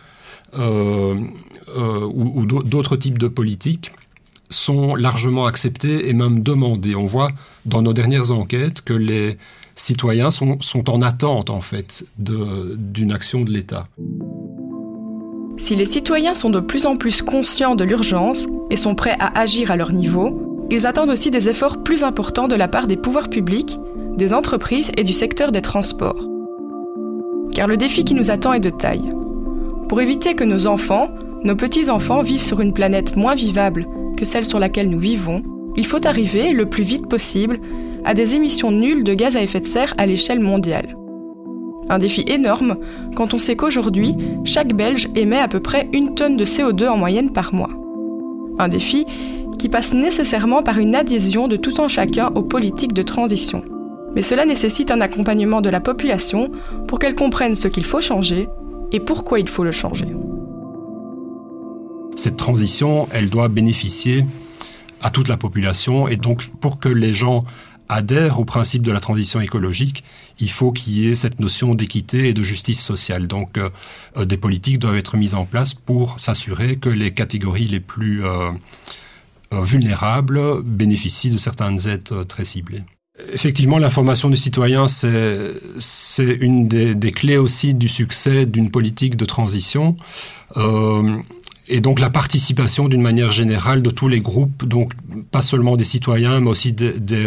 euh, 0.55 1.15
euh, 1.77 2.07
ou 2.07 2.47
d'autres 2.47 2.97
types 2.97 3.19
de 3.19 3.29
politiques, 3.29 3.93
sont 4.49 4.95
largement 4.95 5.47
acceptés 5.47 6.09
et 6.09 6.13
même 6.13 6.43
demandés. 6.43 6.95
On 6.95 7.07
voit 7.07 7.31
dans 7.65 7.83
nos 7.83 7.93
dernières 7.93 8.31
enquêtes 8.31 8.83
que 8.83 8.95
les 8.95 9.39
citoyens 9.77 10.31
sont, 10.31 10.59
sont 10.61 10.91
en 10.91 11.01
attente 11.01 11.51
en 11.51 11.61
fait 11.61 12.05
d'une 12.19 13.13
action 13.13 13.43
de 13.43 13.51
l'État. 13.51 13.89
Si 15.59 15.75
les 15.75 15.87
citoyens 15.87 16.35
sont 16.35 16.51
de 16.51 16.61
plus 16.61 16.87
en 16.87 16.97
plus 16.97 17.23
conscients 17.23 17.77
de 17.77 17.85
l'urgence 17.85 18.47
et 18.71 18.77
sont 18.77 18.95
prêts 18.95 19.17
à 19.19 19.39
agir 19.39 19.71
à 19.71 19.77
leur 19.77 19.93
niveau, 19.93 20.67
ils 20.71 20.87
attendent 20.87 21.11
aussi 21.11 21.31
des 21.31 21.49
efforts 21.49 21.83
plus 21.83 22.05
importants 22.05 22.49
de 22.49 22.57
la 22.57 22.69
part 22.69 22.87
des 22.87 22.97
pouvoirs 22.97 23.31
publics, 23.31 23.79
des 24.17 24.35
entreprises 24.35 24.91
et 24.97 25.05
du 25.05 25.13
secteur 25.13 25.53
des 25.53 25.63
transports. 25.63 26.21
Car 27.53 27.69
le 27.69 27.77
défi 27.77 28.05
qui 28.05 28.15
nous 28.15 28.31
attend 28.31 28.53
est 28.53 28.61
de 28.61 28.71
taille. 28.71 29.13
Pour 29.89 30.01
éviter 30.01 30.35
que 30.35 30.45
nos 30.45 30.67
enfants, 30.67 31.11
nos 31.45 31.57
petits-enfants 31.57 32.23
vivent 32.23 32.43
sur 32.43 32.61
une 32.61 32.75
planète 32.75 33.17
moins 33.17 33.35
vivable 33.35 33.87
que 34.17 34.25
celle 34.25 34.45
sur 34.45 34.59
laquelle 34.59 34.91
nous 34.91 34.99
vivons, 34.99 35.43
il 35.77 35.87
faut 35.87 36.07
arriver 36.07 36.53
le 36.53 36.67
plus 36.67 36.83
vite 36.83 37.09
possible 37.09 37.61
à 38.05 38.15
des 38.15 38.35
émissions 38.35 38.71
nulles 38.71 39.05
de 39.05 39.15
gaz 39.15 39.37
à 39.37 39.43
effet 39.43 39.61
de 39.61 39.67
serre 39.67 39.95
à 39.99 40.07
l'échelle 40.07 40.41
mondiale. 40.41 40.97
Un 41.89 41.99
défi 41.99 42.25
énorme 42.27 42.77
quand 43.15 43.35
on 43.35 43.39
sait 43.39 43.57
qu'aujourd'hui, 43.57 44.15
chaque 44.45 44.75
Belge 44.75 45.09
émet 45.15 45.39
à 45.39 45.49
peu 45.49 45.61
près 45.61 45.89
une 45.93 46.15
tonne 46.15 46.37
de 46.37 46.45
CO2 46.45 46.89
en 46.89 46.97
moyenne 46.97 47.33
par 47.33 47.55
mois. 47.55 47.71
Un 48.59 48.69
défi 48.69 49.07
qui 49.59 49.69
passe 49.69 49.95
nécessairement 49.95 50.63
par 50.63 50.79
une 50.79 50.95
adhésion 50.95 51.49
de 51.49 51.57
tout 51.57 51.81
un 51.81 51.89
chacun 51.89 52.29
aux 52.35 52.43
politiques 52.43 52.93
de 52.93 53.03
transition. 53.03 53.63
Mais 54.15 54.23
cela 54.23 54.47
nécessite 54.47 54.91
un 54.91 55.01
accompagnement 55.01 55.61
de 55.61 55.71
la 55.71 55.81
population 55.81 56.51
pour 56.89 56.99
qu'elle 56.99 57.15
comprenne 57.15 57.55
ce 57.55 57.69
qu'il 57.69 57.85
faut 57.85 58.01
changer 58.01 58.49
et 58.93 59.01
pourquoi 59.01 59.39
il 59.39 59.49
faut 59.49 59.65
le 59.65 59.73
changer. 59.73 60.07
Cette 62.17 62.37
transition, 62.37 63.09
elle 63.13 63.29
doit 63.29 63.49
bénéficier 63.49 64.25
à 65.03 65.11
toute 65.11 65.29
la 65.29 65.37
population 65.37 66.09
et 66.09 66.17
donc 66.17 66.49
pour 66.61 66.81
que 66.81 66.89
les 66.89 67.13
gens 67.13 67.45
adhèrent 67.89 68.41
au 68.41 68.45
principe 68.45 68.83
de 68.83 68.91
la 68.91 69.01
transition 69.01 69.41
écologique, 69.41 70.03
il 70.41 70.51
faut 70.51 70.73
qu'il 70.73 70.95
y 70.95 71.09
ait 71.09 71.15
cette 71.15 71.41
notion 71.41 71.75
d'équité 71.75 72.29
et 72.29 72.35
de 72.35 72.43
justice 72.43 72.83
sociale. 72.83 73.27
Donc 73.27 73.59
euh, 73.59 73.71
euh, 74.17 74.25
des 74.25 74.37
politiques 74.37 74.79
doivent 74.79 74.97
être 74.97 75.17
mises 75.17 75.35
en 75.35 75.45
place 75.45 75.75
pour 75.75 76.19
s'assurer 76.19 76.77
que 76.77 76.89
les 76.89 77.13
catégories 77.13 77.67
les 77.67 77.81
plus 77.81 78.25
euh, 78.25 78.51
vulnérables 79.53 80.63
bénéficient 80.63 81.31
de 81.31 81.39
certaines 81.39 81.87
aides 81.87 82.27
très 82.27 82.45
ciblées. 82.45 82.83
Effectivement, 83.33 83.79
l'information 83.79 84.29
du 84.29 84.37
citoyen, 84.37 84.89
c'est 84.89 86.37
une 86.41 86.69
des, 86.69 87.13
clés 87.13 87.39
aussi 87.39 87.73
du 87.73 87.89
succès 87.89 88.45
d'une 88.45 88.71
politique 88.71 89.17
de 89.17 89.25
transition. 89.25 89.97
Et 91.69 91.81
donc 91.81 91.99
la 91.99 92.11
participation 92.11 92.89
d'une 92.89 93.03
manière 93.03 93.33
générale 93.33 93.83
de 93.83 93.91
tous 93.91 94.09
les 94.09 94.21
groupes, 94.21 94.65
donc 94.65 94.93
pas 95.31 95.43
seulement 95.43 95.77
des 95.77 95.85
citoyens, 95.85 96.41
mais 96.41 96.51
aussi 96.51 96.73
des, 96.73 96.99
des, 97.01 97.27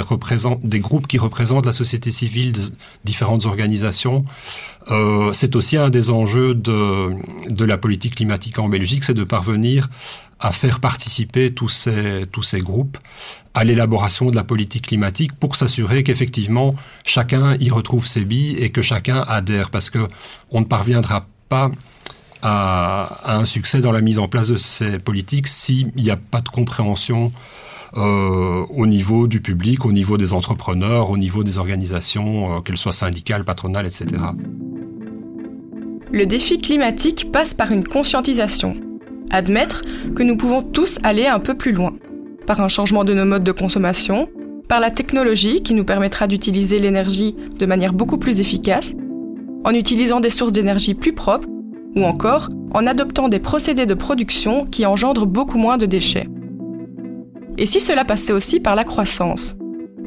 des 0.63 0.79
groupes 0.79 1.07
qui 1.07 1.17
représentent 1.17 1.65
la 1.65 1.73
société 1.73 2.11
civile, 2.11 2.53
différentes 3.03 3.45
organisations. 3.45 4.23
Euh, 4.91 5.31
c'est 5.33 5.55
aussi 5.55 5.77
un 5.77 5.89
des 5.89 6.09
enjeux 6.09 6.55
de, 6.55 7.11
de 7.49 7.65
la 7.65 7.77
politique 7.77 8.15
climatique 8.15 8.59
en 8.59 8.69
Belgique, 8.69 9.03
c'est 9.03 9.13
de 9.13 9.23
parvenir 9.23 9.89
à 10.39 10.51
faire 10.51 10.79
participer 10.79 11.53
tous 11.53 11.69
ces, 11.69 12.23
tous 12.31 12.43
ces 12.43 12.61
groupes 12.61 12.97
à 13.53 13.65
l'élaboration 13.65 14.29
de 14.29 14.35
la 14.35 14.43
politique 14.45 14.87
climatique 14.87 15.33
pour 15.33 15.57
s'assurer 15.57 16.03
qu'effectivement 16.03 16.75
chacun 17.05 17.55
y 17.59 17.69
retrouve 17.69 18.07
ses 18.07 18.23
billes 18.23 18.55
et 18.57 18.69
que 18.69 18.81
chacun 18.81 19.21
adhère, 19.27 19.69
parce 19.69 19.89
que 19.89 20.07
on 20.51 20.61
ne 20.61 20.65
parviendra 20.65 21.27
pas 21.49 21.71
à, 22.41 23.35
un 23.37 23.45
succès 23.45 23.79
dans 23.79 23.91
la 23.91 24.01
mise 24.01 24.19
en 24.19 24.27
place 24.27 24.49
de 24.49 24.57
ces 24.57 24.97
politiques 24.97 25.47
s'il 25.47 25.91
n'y 25.95 26.09
a 26.09 26.17
pas 26.17 26.41
de 26.41 26.49
compréhension 26.49 27.31
euh, 27.97 28.65
au 28.69 28.85
niveau 28.85 29.27
du 29.27 29.41
public, 29.41 29.85
au 29.85 29.91
niveau 29.91 30.17
des 30.17 30.33
entrepreneurs, 30.33 31.09
au 31.09 31.17
niveau 31.17 31.43
des 31.43 31.57
organisations, 31.57 32.57
euh, 32.57 32.59
qu'elles 32.59 32.77
soient 32.77 32.91
syndicales, 32.91 33.43
patronales, 33.43 33.87
etc. 33.87 34.05
Le 36.11 36.25
défi 36.25 36.57
climatique 36.57 37.31
passe 37.31 37.53
par 37.53 37.71
une 37.71 37.83
conscientisation. 37.83 38.75
Admettre 39.31 39.83
que 40.15 40.23
nous 40.23 40.37
pouvons 40.37 40.61
tous 40.61 40.99
aller 41.03 41.25
un 41.25 41.39
peu 41.39 41.55
plus 41.55 41.71
loin. 41.71 41.93
Par 42.45 42.61
un 42.61 42.67
changement 42.67 43.03
de 43.03 43.13
nos 43.13 43.25
modes 43.25 43.43
de 43.43 43.51
consommation, 43.51 44.29
par 44.67 44.79
la 44.79 44.91
technologie 44.91 45.63
qui 45.63 45.73
nous 45.73 45.83
permettra 45.83 46.27
d'utiliser 46.27 46.79
l'énergie 46.79 47.35
de 47.57 47.65
manière 47.65 47.93
beaucoup 47.93 48.17
plus 48.17 48.39
efficace, 48.39 48.93
en 49.63 49.71
utilisant 49.71 50.19
des 50.19 50.29
sources 50.29 50.51
d'énergie 50.51 50.93
plus 50.93 51.13
propres 51.13 51.47
ou 51.95 52.03
encore 52.03 52.49
en 52.73 52.85
adoptant 52.85 53.29
des 53.29 53.39
procédés 53.39 53.85
de 53.85 53.93
production 53.93 54.65
qui 54.65 54.85
engendrent 54.85 55.25
beaucoup 55.25 55.57
moins 55.57 55.77
de 55.77 55.85
déchets. 55.85 56.29
Et 57.57 57.65
si 57.65 57.79
cela 57.79 58.05
passait 58.05 58.33
aussi 58.33 58.59
par 58.59 58.75
la 58.75 58.83
croissance? 58.83 59.55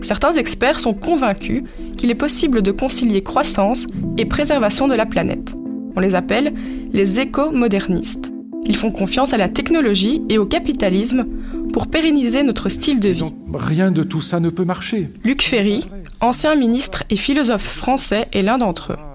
Certains 0.00 0.32
experts 0.32 0.80
sont 0.80 0.94
convaincus 0.94 1.62
qu'il 1.96 2.10
est 2.10 2.16
possible 2.16 2.62
de 2.62 2.72
concilier 2.72 3.22
croissance 3.22 3.86
et 4.18 4.24
préservation 4.24 4.88
de 4.88 4.94
la 4.94 5.06
planète. 5.06 5.54
On 5.94 6.00
les 6.00 6.14
appelle 6.14 6.54
les 6.92 7.20
éco-modernistes. 7.20 8.32
Ils 8.66 8.76
font 8.76 8.90
confiance 8.90 9.32
à 9.32 9.36
la 9.36 9.48
technologie 9.48 10.22
et 10.28 10.38
au 10.38 10.46
capitalisme 10.46 11.26
pour 11.72 11.88
pérenniser 11.88 12.42
notre 12.42 12.68
style 12.68 13.00
de 13.00 13.08
vie. 13.08 13.34
rien 13.52 13.90
de 13.90 14.02
tout 14.02 14.20
ça 14.20 14.40
ne 14.40 14.50
peut 14.50 14.64
marcher. 14.64 15.08
Luc 15.24 15.42
Ferry, 15.42 15.84
ancien 16.20 16.54
ministre 16.54 17.04
et 17.10 17.16
philosophe 17.16 17.66
français, 17.66 18.24
est 18.32 18.42
l'un 18.42 18.58
d'entre 18.58 18.92
eux. 18.92 19.11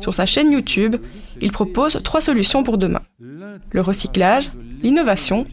Sur 0.00 0.14
sa 0.14 0.26
chaîne 0.26 0.50
YouTube, 0.52 0.96
il 1.40 1.52
propose 1.52 2.00
trois 2.02 2.20
solutions 2.20 2.62
pour 2.62 2.78
demain. 2.78 3.02
Le 3.72 3.80
recyclage, 3.80 4.50
l'innovation 4.82 5.46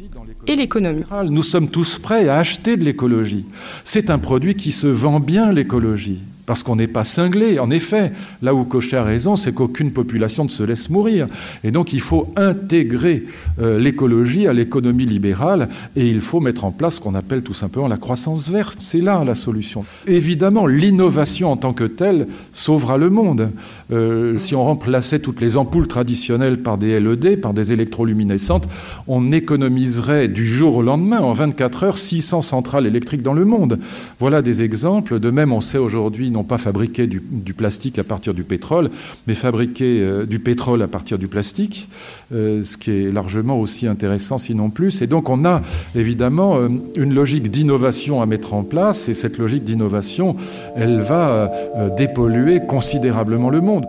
et 0.47 0.55
l'économie. 0.55 1.03
Nous 1.25 1.43
sommes 1.43 1.69
tous 1.69 1.99
prêts 1.99 2.29
à 2.29 2.37
acheter 2.37 2.77
de 2.77 2.83
l'écologie. 2.83 3.45
C'est 3.83 4.09
un 4.09 4.19
produit 4.19 4.55
qui 4.55 4.71
se 4.71 4.87
vend 4.87 5.19
bien, 5.19 5.51
l'écologie 5.51 6.19
parce 6.47 6.63
qu'on 6.63 6.77
n'est 6.77 6.87
pas 6.87 7.03
cinglé. 7.03 7.59
En 7.59 7.69
effet, 7.69 8.13
là 8.41 8.55
où 8.55 8.63
Cochet 8.63 8.97
a 8.97 9.03
raison, 9.03 9.35
c'est 9.35 9.53
qu'aucune 9.53 9.91
population 9.91 10.45
ne 10.45 10.49
se 10.49 10.63
laisse 10.63 10.89
mourir. 10.89 11.27
Et 11.63 11.71
donc 11.71 11.93
il 11.93 11.99
faut 11.99 12.33
intégrer 12.37 13.25
euh, 13.61 13.77
l'écologie 13.77 14.47
à 14.47 14.53
l'économie 14.53 15.05
libérale 15.05 15.67
et 15.95 16.07
il 16.07 16.21
faut 16.21 16.39
mettre 16.39 16.63
en 16.63 16.71
place 16.71 16.95
ce 16.95 17.01
qu'on 17.01 17.15
appelle 17.15 17.43
tout 17.43 17.53
simplement 17.53 17.89
la 17.89 17.97
croissance 17.97 18.49
verte. 18.49 18.77
C'est 18.79 19.01
là 19.01 19.23
la 19.25 19.35
solution. 19.35 19.83
Évidemment, 20.07 20.67
l'innovation 20.67 21.51
en 21.51 21.57
tant 21.57 21.73
que 21.73 21.83
telle 21.83 22.27
sauvera 22.53 22.97
le 22.97 23.09
monde. 23.09 23.51
Euh, 23.91 24.37
si 24.37 24.55
on 24.55 24.63
remplaçait 24.63 25.19
toutes 25.19 25.41
les 25.41 25.57
ampoules 25.57 25.87
traditionnelles 25.87 26.61
par 26.61 26.77
des 26.77 26.97
LED, 27.01 27.41
par 27.41 27.53
des 27.53 27.73
électroluminescentes, 27.73 28.69
on 29.07 29.33
économiserait 29.33 30.29
du 30.29 30.47
jour 30.47 30.77
au 30.77 30.81
lendemain, 30.81 31.19
en 31.19 31.33
24 31.33 31.83
heures, 31.83 31.97
600 31.97 32.41
centrales 32.41 32.87
électriques 32.87 33.21
dans 33.21 33.33
le 33.33 33.43
monde. 33.43 33.79
Voilà 34.21 34.41
des 34.41 34.63
exemples. 34.63 35.19
De 35.19 35.29
même, 35.29 35.51
on 35.51 35.59
sait 35.61 35.77
aujourd'hui 35.77 36.31
non 36.37 36.43
pas 36.43 36.59
fabriquer 36.59 37.07
du, 37.07 37.53
plastique 37.55 37.97
à 37.97 38.03
partir 38.03 38.35
du 38.35 38.43
pétrole, 38.43 38.91
mais 39.25 39.33
fabriquer 39.33 40.01
euh, 40.01 40.25
du 40.27 40.37
pétrole 40.37 40.83
à 40.83 40.87
partir 40.87 41.17
du 41.17 41.27
plastique, 41.27 41.89
euh, 42.31 42.63
ce 42.63 42.77
qui 42.77 42.91
est 42.91 43.11
largement 43.11 43.59
aussi 43.59 43.87
intéressant, 43.87 44.37
sinon 44.37 44.69
plus. 44.69 45.01
Et 45.01 45.07
donc 45.07 45.29
on 45.29 45.45
a 45.45 45.63
évidemment 45.95 46.57
euh, 46.57 46.69
une 46.95 47.15
logique 47.15 47.49
d'innovation 47.49 48.21
à 48.21 48.27
mettre 48.27 48.53
en 48.53 48.61
place, 48.61 49.09
et 49.09 49.15
cette 49.15 49.39
logique 49.39 49.63
d'innovation, 49.63 50.35
elle 50.75 51.01
va 51.01 51.51
dépolluer 51.97 52.59
considérablement 52.67 53.49
le 53.49 53.61
monde. 53.61 53.85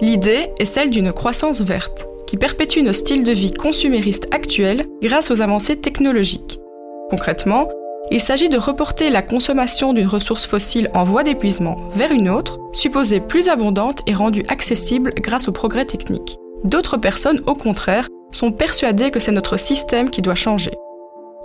L'idée 0.00 0.48
est 0.58 0.64
celle 0.64 0.90
d'une 0.90 1.12
croissance 1.12 1.60
verte 1.60 2.08
qui 2.28 2.36
perpétue 2.36 2.80
nos 2.80 2.92
styles 2.92 3.24
de 3.24 3.32
vie 3.32 3.52
consuméristes 3.52 4.28
actuels 4.32 4.84
grâce 5.00 5.30
aux 5.30 5.40
avancées 5.40 5.76
technologiques. 5.76 6.60
Concrètement, 7.08 7.70
il 8.10 8.20
s'agit 8.20 8.50
de 8.50 8.58
reporter 8.58 9.08
la 9.08 9.22
consommation 9.22 9.94
d'une 9.94 10.06
ressource 10.06 10.46
fossile 10.46 10.90
en 10.92 11.04
voie 11.04 11.22
d'épuisement 11.22 11.88
vers 11.94 12.12
une 12.12 12.28
autre, 12.28 12.58
supposée 12.74 13.20
plus 13.20 13.48
abondante 13.48 14.02
et 14.06 14.12
rendue 14.12 14.44
accessible 14.48 15.14
grâce 15.16 15.48
aux 15.48 15.52
progrès 15.52 15.86
techniques. 15.86 16.36
D'autres 16.64 16.98
personnes, 16.98 17.40
au 17.46 17.54
contraire, 17.54 18.08
sont 18.30 18.52
persuadées 18.52 19.10
que 19.10 19.20
c'est 19.20 19.32
notre 19.32 19.56
système 19.56 20.10
qui 20.10 20.20
doit 20.20 20.34
changer. 20.34 20.72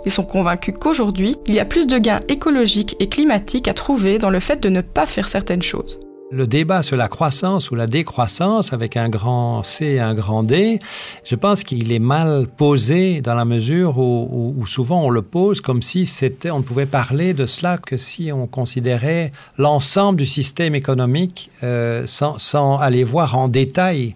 Ils 0.04 0.12
sont 0.12 0.24
convaincus 0.24 0.74
qu'aujourd'hui, 0.78 1.38
il 1.46 1.54
y 1.54 1.60
a 1.60 1.64
plus 1.64 1.86
de 1.86 1.96
gains 1.96 2.20
écologiques 2.28 2.94
et 3.00 3.08
climatiques 3.08 3.68
à 3.68 3.74
trouver 3.74 4.18
dans 4.18 4.28
le 4.28 4.40
fait 4.40 4.60
de 4.60 4.68
ne 4.68 4.82
pas 4.82 5.06
faire 5.06 5.28
certaines 5.28 5.62
choses 5.62 5.98
le 6.30 6.46
débat 6.46 6.82
sur 6.82 6.96
la 6.96 7.08
croissance 7.08 7.70
ou 7.70 7.74
la 7.74 7.86
décroissance 7.86 8.72
avec 8.72 8.96
un 8.96 9.08
grand 9.08 9.62
C 9.62 9.84
et 9.84 10.00
un 10.00 10.14
grand 10.14 10.42
D, 10.42 10.78
je 11.24 11.36
pense 11.36 11.64
qu'il 11.64 11.92
est 11.92 11.98
mal 11.98 12.46
posé 12.46 13.20
dans 13.20 13.34
la 13.34 13.44
mesure 13.44 13.98
où, 13.98 14.64
souvent 14.66 15.04
on 15.04 15.10
le 15.10 15.22
pose 15.22 15.60
comme 15.60 15.82
si 15.82 16.06
c'était, 16.06 16.50
on 16.50 16.58
ne 16.58 16.64
pouvait 16.64 16.86
parler 16.86 17.34
de 17.34 17.46
cela 17.46 17.78
que 17.78 17.96
si 17.96 18.32
on 18.32 18.46
considérait 18.46 19.32
l'ensemble 19.58 20.18
du 20.18 20.26
système 20.26 20.74
économique 20.74 21.50
euh, 21.62 22.04
sans, 22.06 22.78
aller 22.78 23.04
voir 23.04 23.36
en 23.36 23.48
détail 23.48 24.14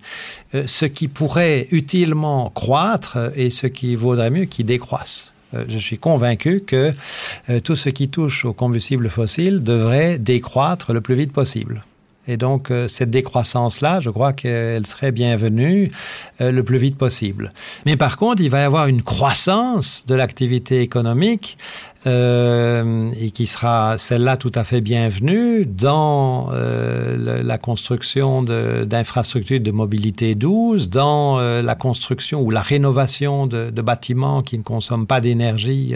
euh, 0.54 0.64
ce 0.66 0.86
qui 0.86 1.08
pourrait 1.08 1.68
utilement 1.70 2.50
croître 2.50 3.18
et 3.36 3.50
ce 3.50 3.66
qui 3.66 3.96
vaudrait 3.96 4.30
mieux 4.30 4.46
qui 4.46 4.64
décroisse 4.64 5.32
euh, 5.54 5.64
je 5.68 5.78
suis 5.78 5.98
convaincu 5.98 6.62
que 6.66 6.92
tout 7.64 7.76
ce 7.76 7.88
qui 7.88 8.08
touche 8.08 8.44
aux 8.44 8.52
combustibles 8.52 9.08
fossiles 9.08 9.62
devrait 9.62 10.18
décroître 10.18 10.92
le 10.92 11.00
plus 11.00 11.14
vite 11.14 11.32
possible. 11.32 11.84
Et 12.28 12.36
donc, 12.36 12.70
euh, 12.70 12.88
cette 12.88 13.10
décroissance-là, 13.10 14.00
je 14.00 14.10
crois 14.10 14.34
qu'elle 14.34 14.86
serait 14.86 15.12
bienvenue 15.12 15.90
euh, 16.40 16.52
le 16.52 16.62
plus 16.62 16.76
vite 16.76 16.96
possible. 16.96 17.52
Mais 17.86 17.96
par 17.96 18.18
contre, 18.18 18.42
il 18.42 18.50
va 18.50 18.60
y 18.60 18.64
avoir 18.64 18.86
une 18.86 19.02
croissance 19.02 20.04
de 20.06 20.14
l'activité 20.14 20.82
économique 20.82 21.56
euh, 22.06 23.10
et 23.20 23.32
qui 23.32 23.48
sera 23.48 23.98
celle-là 23.98 24.36
tout 24.36 24.52
à 24.54 24.62
fait 24.62 24.80
bienvenue 24.80 25.66
dans 25.66 26.50
euh, 26.52 27.42
la 27.42 27.58
construction 27.58 28.42
d'infrastructures 28.42 29.60
de, 29.60 29.70
mobilité 29.72 30.36
douce, 30.36 30.88
dans 30.88 31.40
euh, 31.40 31.60
la 31.60 31.74
construction 31.74 32.40
ou 32.40 32.52
la 32.52 32.62
rénovation 32.62 33.48
de, 33.48 33.70
bâtiments 33.82 34.42
qui 34.42 34.58
ne 34.58 34.62
consomment 34.62 35.06
pas 35.06 35.20
d'énergie, 35.20 35.94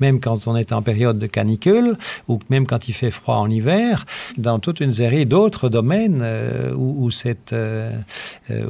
même 0.00 0.18
quand 0.18 0.46
on 0.46 0.56
est 0.56 0.72
en 0.72 0.82
période 0.82 1.18
de 1.18 1.26
canicule 1.26 1.96
ou 2.26 2.38
même 2.48 2.66
quand 2.66 2.88
il 2.88 2.92
fait 2.92 3.10
froid 3.10 3.36
en 3.36 3.50
hiver, 3.50 4.06
dans 4.38 4.58
toute 4.58 4.80
une 4.80 4.92
série 4.92 5.26
d'autres 5.26 5.68
domaines 5.68 6.24
où, 6.74 7.10
cette, 7.10 7.54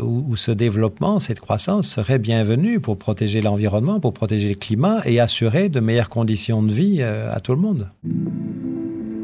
où 0.03 0.37
ce 0.37 0.51
développement, 0.51 1.19
cette 1.19 1.41
croissance 1.41 1.89
serait 1.89 2.19
bienvenue 2.19 2.81
pour 2.81 2.99
protéger 2.99 3.43
l'environnement, 3.43 4.01
pour 4.01 4.13
protéger 4.13 4.49
le 4.49 4.55
climat 4.57 5.03
et 5.05 5.21
assurer 5.21 5.69
de 5.69 5.79
meilleures 5.79 6.09
conditions 6.09 6.58
de 6.63 6.73
vie 6.73 6.99
euh, 7.01 7.33
à 7.33 7.41
tout 7.41 7.53
le 7.53 7.59
monde. 7.59 7.89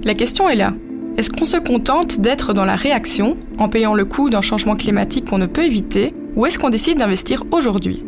La 0.05 0.15
question 0.15 0.49
est 0.49 0.57
là. 0.57 0.75
Est-ce 1.17 1.31
qu'on 1.31 1.45
se 1.45 1.57
contente 1.57 2.21
d'être 2.21 2.53
dans 2.55 2.65
la 2.65 2.75
réaction, 2.75 3.37
en 3.59 3.69
payant 3.69 3.95
le 3.95 4.05
coût 4.05 4.31
d'un 4.31 4.43
changement 4.43 4.75
climatique 4.75 5.27
qu'on 5.27 5.39
ne 5.39 5.47
peut 5.47 5.65
éviter, 5.65 6.13
ou 6.35 6.45
est-ce 6.47 6.59
qu'on 6.59 6.71
décide 6.71 6.99
d'investir 6.99 7.45
aujourd'hui? 7.53 8.03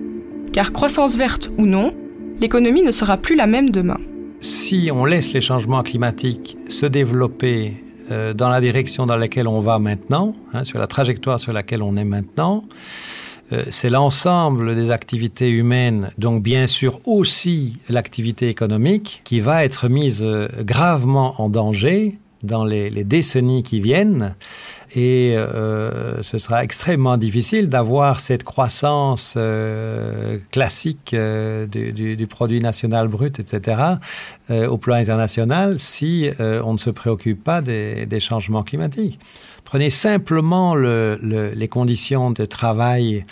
Car 0.53 0.73
croissance 0.73 1.17
verte 1.17 1.51
ou 1.57 1.67
non, 1.67 1.95
l'économie 2.41 2.83
ne 2.83 2.91
sera 2.91 3.17
plus 3.17 3.37
la 3.37 3.47
même 3.47 3.71
demain. 3.71 3.99
Si 4.41 4.91
on 4.93 5.05
laisse 5.05 5.33
les 5.33 5.41
changements 5.41 5.83
climatiques 5.83 6.57
se 6.69 6.87
développer 6.87 7.75
euh, 8.11 8.35
dans 8.35 8.49
la 8.49 8.61
direction 8.61 9.07
dans 9.07 9.17
laquelle 9.17 9.49
on 9.49 9.61
va 9.61 9.79
maintenant, 9.79 10.35
hein, 10.53 10.65
sur 10.65 10.79
la 10.79 10.87
trajectoire 10.87 11.41
sur 11.41 11.53
laquelle 11.53 11.83
on 11.83 11.97
est 11.97 12.05
maintenant, 12.05 12.65
c'est 13.71 13.91
l'ensemble 13.91 14.75
des 14.75 14.91
activités 14.91 15.49
humaines, 15.49 16.11
donc 16.19 16.43
bien 16.43 16.67
sûr 16.67 16.99
aussi 17.05 17.79
l'activité 17.89 18.49
économique, 18.49 19.21
qui 19.25 19.41
va 19.41 19.65
être 19.65 19.89
mise 19.89 20.23
euh, 20.25 20.49
gravement 20.61 21.41
en 21.41 21.49
danger 21.49 22.19
dans 22.43 22.65
les, 22.65 22.91
les 22.91 23.05
décennies 23.05 23.63
qui 23.63 23.81
viennent. 23.81 24.35
Et 24.95 25.35
euh, 25.37 26.23
ce 26.23 26.39
sera 26.39 26.63
extrêmement 26.63 27.17
difficile 27.17 27.69
d'avoir 27.69 28.21
cette 28.21 28.45
croissance 28.45 29.35
euh, 29.37 30.39
classique 30.53 31.13
euh, 31.13 31.67
du, 31.67 31.93
du, 31.93 32.17
du, 32.17 32.27
produit 32.27 32.61
national 32.61 33.09
brut, 33.09 33.41
etc., 33.41 33.83
au 34.49 34.79
plan 34.79 34.95
international 34.95 35.81
si 35.81 36.31
on 36.39 36.73
ne 36.75 36.79
se 36.79 36.91
préoccupe 36.91 37.43
pas 37.43 37.63
des, 37.63 38.21
changements 38.21 38.63
climatiques. 38.63 39.19
Prenez 39.65 39.91
simplement 39.91 40.77
le, 40.77 41.19
le, 41.21 41.51
les 41.51 41.67
conditions 41.67 42.31
de 42.31 42.45
travail 42.45 43.25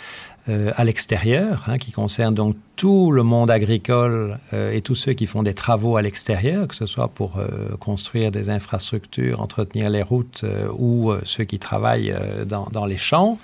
euh, 0.47 0.71
à 0.75 0.83
l'extérieur, 0.83 1.63
hein, 1.65 1.79
qui 1.79 1.91
concerne 1.91 2.35
donc 2.35 2.55
tout 2.75 3.11
le 3.11 3.23
monde 3.23 3.49
agricole 3.49 4.37
euh, 4.53 4.71
et 4.71 4.81
tous 4.81 4.93
ceux 4.93 5.13
qui 5.13 5.25
font 5.25 5.41
des 5.41 5.55
travaux 5.55 5.97
à 5.97 6.03
l'extérieur, 6.03 6.67
que 6.67 6.75
ce 6.75 6.85
soit 6.85 7.07
pour 7.07 7.37
euh, 7.37 7.75
construire 7.79 8.29
des 8.29 8.51
infrastructures, 8.51 9.41
entretenir 9.41 9.89
les 9.89 10.03
routes 10.03 10.45
ou 10.77 11.11
ceux 11.23 11.45
qui 11.45 11.57
travaillent 11.57 12.15
dans, 12.45 12.85
les 12.85 12.97
champs, 12.99 13.39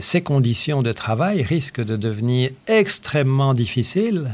ces 0.00 0.22
conditions 0.22 0.82
de 0.82 0.92
travail 0.92 1.42
risquent 1.42 1.84
de 1.84 1.96
devenir 1.96 2.50
extrêmement 2.68 3.52
difficiles 3.54 4.30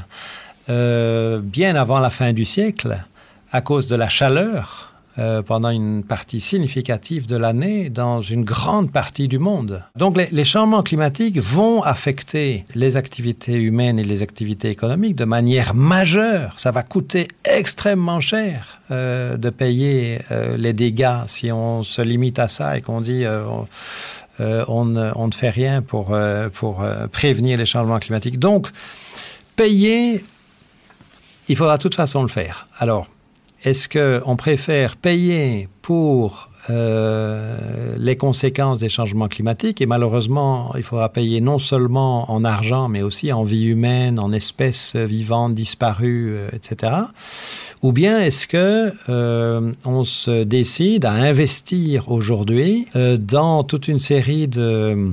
bien 0.68 1.74
avant 1.74 2.00
la 2.00 2.10
fin 2.10 2.32
du 2.32 2.44
siècle 2.44 3.02
à 3.50 3.60
cause 3.62 3.86
de 3.86 3.96
la 3.96 4.08
chaleur 4.08 4.91
euh, 5.18 5.42
pendant 5.42 5.68
une 5.68 6.04
partie 6.04 6.40
significative 6.40 7.26
de 7.26 7.36
l'année 7.36 7.90
dans 7.90 8.22
une 8.22 8.44
grande 8.44 8.90
partie 8.90 9.28
du 9.28 9.38
monde. 9.38 9.82
Donc 9.94 10.16
les, 10.16 10.44
changements 10.44 10.82
climatiques 10.82 11.38
vont 11.38 11.82
affecter 11.82 12.64
les 12.74 12.96
activités 12.96 13.56
humaines 13.56 13.98
et 13.98 14.04
les 14.04 14.22
activités 14.22 14.70
économiques 14.70 15.14
de 15.14 15.26
manière 15.26 15.74
majeure. 15.74 16.58
Ça 16.58 16.70
va 16.70 16.82
coûter 16.82 17.28
extrêmement 17.44 18.20
cher 18.20 18.80
euh, 18.90 19.36
de 19.36 19.50
payer 19.50 20.20
euh, 20.30 20.56
les 20.56 20.72
dégâts 20.72 21.26
si 21.26 21.52
on 21.52 21.82
se 21.82 22.00
limite 22.00 22.38
à 22.38 22.48
ça 22.48 22.78
et 22.78 22.80
qu'on 22.80 23.02
dit 23.02 23.24
on, 24.38 24.84
ne 24.86 25.30
fait 25.34 25.50
rien 25.50 25.82
pour, 25.82 26.16
pour 26.54 26.82
prévenir 27.12 27.58
les 27.58 27.66
changements 27.66 27.98
climatiques. 27.98 28.38
Donc 28.38 28.68
payer, 29.56 30.24
il 31.48 31.56
faudra 31.56 31.76
de 31.76 31.82
toute 31.82 31.94
façon 31.94 32.22
le 32.22 32.28
faire. 32.28 32.66
Alors, 32.78 33.08
est-ce 33.64 33.88
qu'on 33.88 34.36
préfère 34.36 34.96
payer 34.96 35.68
pour 35.82 36.50
euh, 36.70 37.56
les 37.96 38.16
conséquences 38.16 38.80
des 38.80 38.88
changements 38.88 39.28
climatiques? 39.28 39.80
Et 39.80 39.86
malheureusement 39.86 40.74
il 40.76 40.82
faudra 40.82 41.08
payer 41.08 41.40
non 41.40 41.58
seulement 41.58 42.30
en 42.30 42.44
argent 42.44 42.88
mais 42.88 43.02
aussi 43.02 43.32
en 43.32 43.44
vie 43.44 43.64
humaine, 43.64 44.18
en 44.18 44.32
espèces 44.32 44.96
vivantes 44.96 45.54
disparues, 45.54 46.34
euh, 46.34 46.48
etc. 46.52 46.92
Ou 47.82 47.92
bien 47.92 48.20
est-ce 48.20 48.46
que 48.46 48.92
euh, 49.08 49.72
on 49.84 50.04
se 50.04 50.42
décide 50.42 51.04
à 51.04 51.12
investir 51.12 52.10
aujourd'hui 52.10 52.86
dans 53.18 53.64
toute 53.64 53.88
une 53.88 53.98
série 53.98 54.48
de 54.48 55.12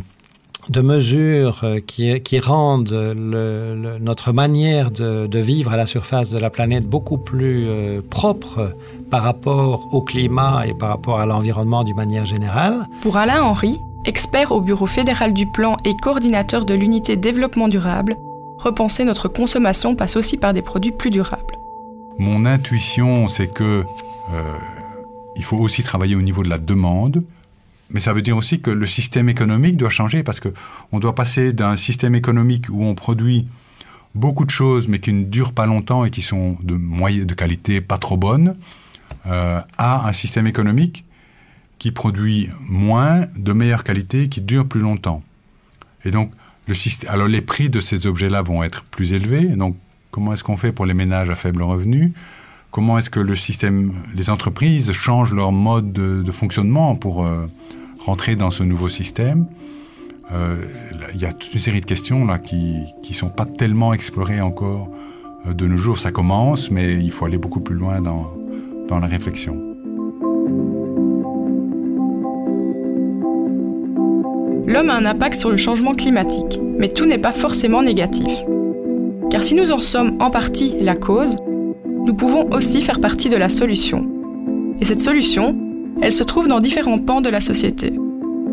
de 0.70 0.82
mesures 0.82 1.62
euh, 1.64 1.80
qui, 1.80 2.20
qui 2.22 2.40
rendent 2.40 2.92
le, 2.92 3.76
le, 3.76 3.98
notre 4.00 4.32
manière 4.32 4.92
de, 4.92 5.28
de 5.28 5.40
vivre 5.40 5.72
à 5.72 5.78
la 5.78 5.86
surface 5.86 6.30
de 6.30 6.38
la 6.38 6.50
planète 6.50 6.86
beaucoup 6.86 7.18
plus 7.18 7.68
euh, 7.68 8.02
propre 8.08 8.76
par 9.10 9.24
rapport 9.24 9.94
au 9.94 10.02
climat 10.02 10.66
et 10.68 10.74
par 10.74 10.90
rapport 10.90 11.20
à 11.20 11.26
l'environnement 11.26 11.84
d'une 11.84 11.96
manière 11.96 12.26
générale. 12.26 12.88
Pour 13.02 13.18
Alain 13.18 13.44
Henry, 13.44 13.78
expert 14.06 14.52
au 14.52 14.62
Bureau 14.62 14.86
fédéral 14.86 15.34
du 15.34 15.46
plan 15.48 15.76
et 15.86 15.96
coordinateur 15.96 16.66
de 16.66 16.74
l'unité 16.74 17.18
développement 17.18 17.68
durable, 17.68 18.16
repenser 18.60 19.04
notre 19.04 19.28
consommation 19.28 19.96
passe 19.96 20.16
aussi 20.16 20.38
par 20.38 20.54
des 20.54 20.62
produits 20.62 20.92
plus 20.92 21.10
durables. 21.10 21.58
Mon 22.18 22.46
intuition, 22.46 23.28
c'est 23.28 23.48
que 23.48 23.84
euh, 24.34 24.44
il 25.36 25.44
faut 25.44 25.58
aussi 25.58 25.84
travailler 25.84 26.16
au 26.16 26.22
niveau 26.22 26.44
de 26.44 26.50
la 26.50 26.58
demande, 26.58 27.24
mais 27.90 28.00
ça 28.00 28.14
veut 28.14 28.22
dire 28.22 28.38
aussi 28.38 28.62
que 28.62 28.70
le 28.70 28.86
système 28.86 29.30
économique 29.30 29.78
doit 29.78 29.90
changer 29.90 30.24
parce 30.24 30.40
que 30.40 30.50
on 30.92 31.00
doit 31.00 31.16
passer 31.16 31.54
d'un 31.54 31.76
système 31.76 32.16
économique 32.16 32.66
où 32.70 32.84
on 32.84 32.96
produit 32.96 33.48
beaucoup 34.16 34.46
de 34.46 34.52
choses 34.52 34.88
mais 34.88 35.00
qui 35.00 35.14
ne 35.14 35.24
durent 35.24 35.54
pas 35.54 35.66
longtemps 35.66 36.06
et 36.06 36.12
qui 36.12 36.22
sont 36.22 36.58
de 36.62 36.76
moyenne 36.76 37.26
de 37.26 37.34
qualité 37.34 37.82
pas 37.82 37.98
trop 37.98 38.18
bonne 38.18 38.56
euh, 39.26 39.60
à 39.78 40.08
un 40.08 40.14
système 40.14 40.48
économique 40.48 41.06
qui 41.78 41.92
produit 41.92 42.50
moins 42.68 43.26
de 43.38 43.54
meilleure 43.54 43.84
qualité 43.84 44.30
qui 44.30 44.42
dure 44.42 44.68
plus 44.68 44.82
longtemps. 44.82 45.24
Et 46.06 46.12
donc 46.12 46.32
le 46.68 46.74
système 46.74 47.10
alors 47.10 47.28
les 47.28 47.42
prix 47.42 47.70
de 47.70 47.80
ces 47.80 48.06
objets-là 48.06 48.42
vont 48.42 48.64
être 48.64 48.84
plus 48.84 49.14
élevés. 49.14 49.48
Donc 49.48 49.76
comment 50.12 50.34
est-ce 50.34 50.44
qu'on 50.44 50.58
fait 50.58 50.72
pour 50.72 50.86
les 50.86 50.94
ménages 50.94 51.30
à 51.30 51.36
faible 51.36 51.64
revenu? 51.64 52.14
Comment 52.72 53.00
est-ce 53.00 53.10
que 53.10 53.20
le 53.20 53.36
système 53.36 53.94
les 54.14 54.30
entreprises 54.30 54.92
changent 54.92 55.34
leur 55.34 55.52
mode 55.52 55.92
de, 55.92 56.32
fonctionnement 56.32 56.96
pour 56.96 57.26
euh, 57.26 57.48
rentrer 58.10 58.36
dans 58.36 58.50
ce 58.50 58.64
nouveau 58.64 58.90
système. 58.90 59.46
Euh, 60.32 60.56
il 61.14 61.22
y 61.22 61.26
a 61.26 61.34
toute 61.34 61.54
une 61.54 61.60
série 61.60 61.80
de 61.80 61.86
questions 61.86 62.26
là 62.26 62.40
qui 62.40 62.78
qui 63.04 63.14
sont 63.14 63.30
pas 63.30 63.46
tellement 63.46 63.94
explorées 63.94 64.42
encore 64.42 64.90
euh, 65.46 65.54
de 65.54 65.68
nos 65.68 65.78
jours. 65.78 66.00
Ça 66.00 66.12
commence, 66.12 66.72
mais 66.72 66.96
il 66.96 67.12
faut 67.12 67.26
aller 67.26 67.38
beaucoup 67.38 67.60
plus 67.60 67.76
loin 67.76 68.02
dans 68.02 68.34
dans 68.88 69.00
la 69.00 69.06
réflexion. 69.06 69.56
L'homme 74.66 74.90
a 74.90 74.96
un 74.96 75.06
impact 75.06 75.36
sur 75.36 75.52
le 75.52 75.58
changement 75.58 75.94
climatique, 75.94 76.60
mais 76.80 76.90
tout 76.90 77.06
n'est 77.06 77.24
pas 77.28 77.32
forcément 77.32 77.84
négatif. 77.84 78.34
Car 79.30 79.44
si 79.44 79.54
nous 79.54 79.72
en 79.72 79.82
sommes 79.82 80.18
en 80.20 80.32
partie 80.32 80.76
la 80.82 80.96
cause, 80.96 81.38
nous 82.06 82.16
pouvons 82.16 82.50
aussi 82.52 82.82
faire 82.82 83.02
partie 83.02 83.30
de 83.30 83.38
la 83.38 83.50
solution. 83.50 84.08
Et 84.80 84.86
cette 84.86 85.02
solution, 85.02 85.56
elle 86.02 86.14
se 86.14 86.24
trouve 86.24 86.48
dans 86.48 86.60
différents 86.60 87.00
pans 87.00 87.22
de 87.22 87.30
la 87.30 87.42
société. 87.42 87.94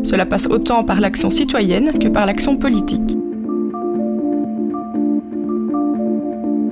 Cela 0.02 0.26
passe 0.26 0.46
autant 0.46 0.85
par 0.85 1.00
l'action 1.00 1.30
citoyenne 1.30 1.98
que 1.98 2.09
par 2.09 2.26
l'action 2.26 2.56
politique. 2.56 3.16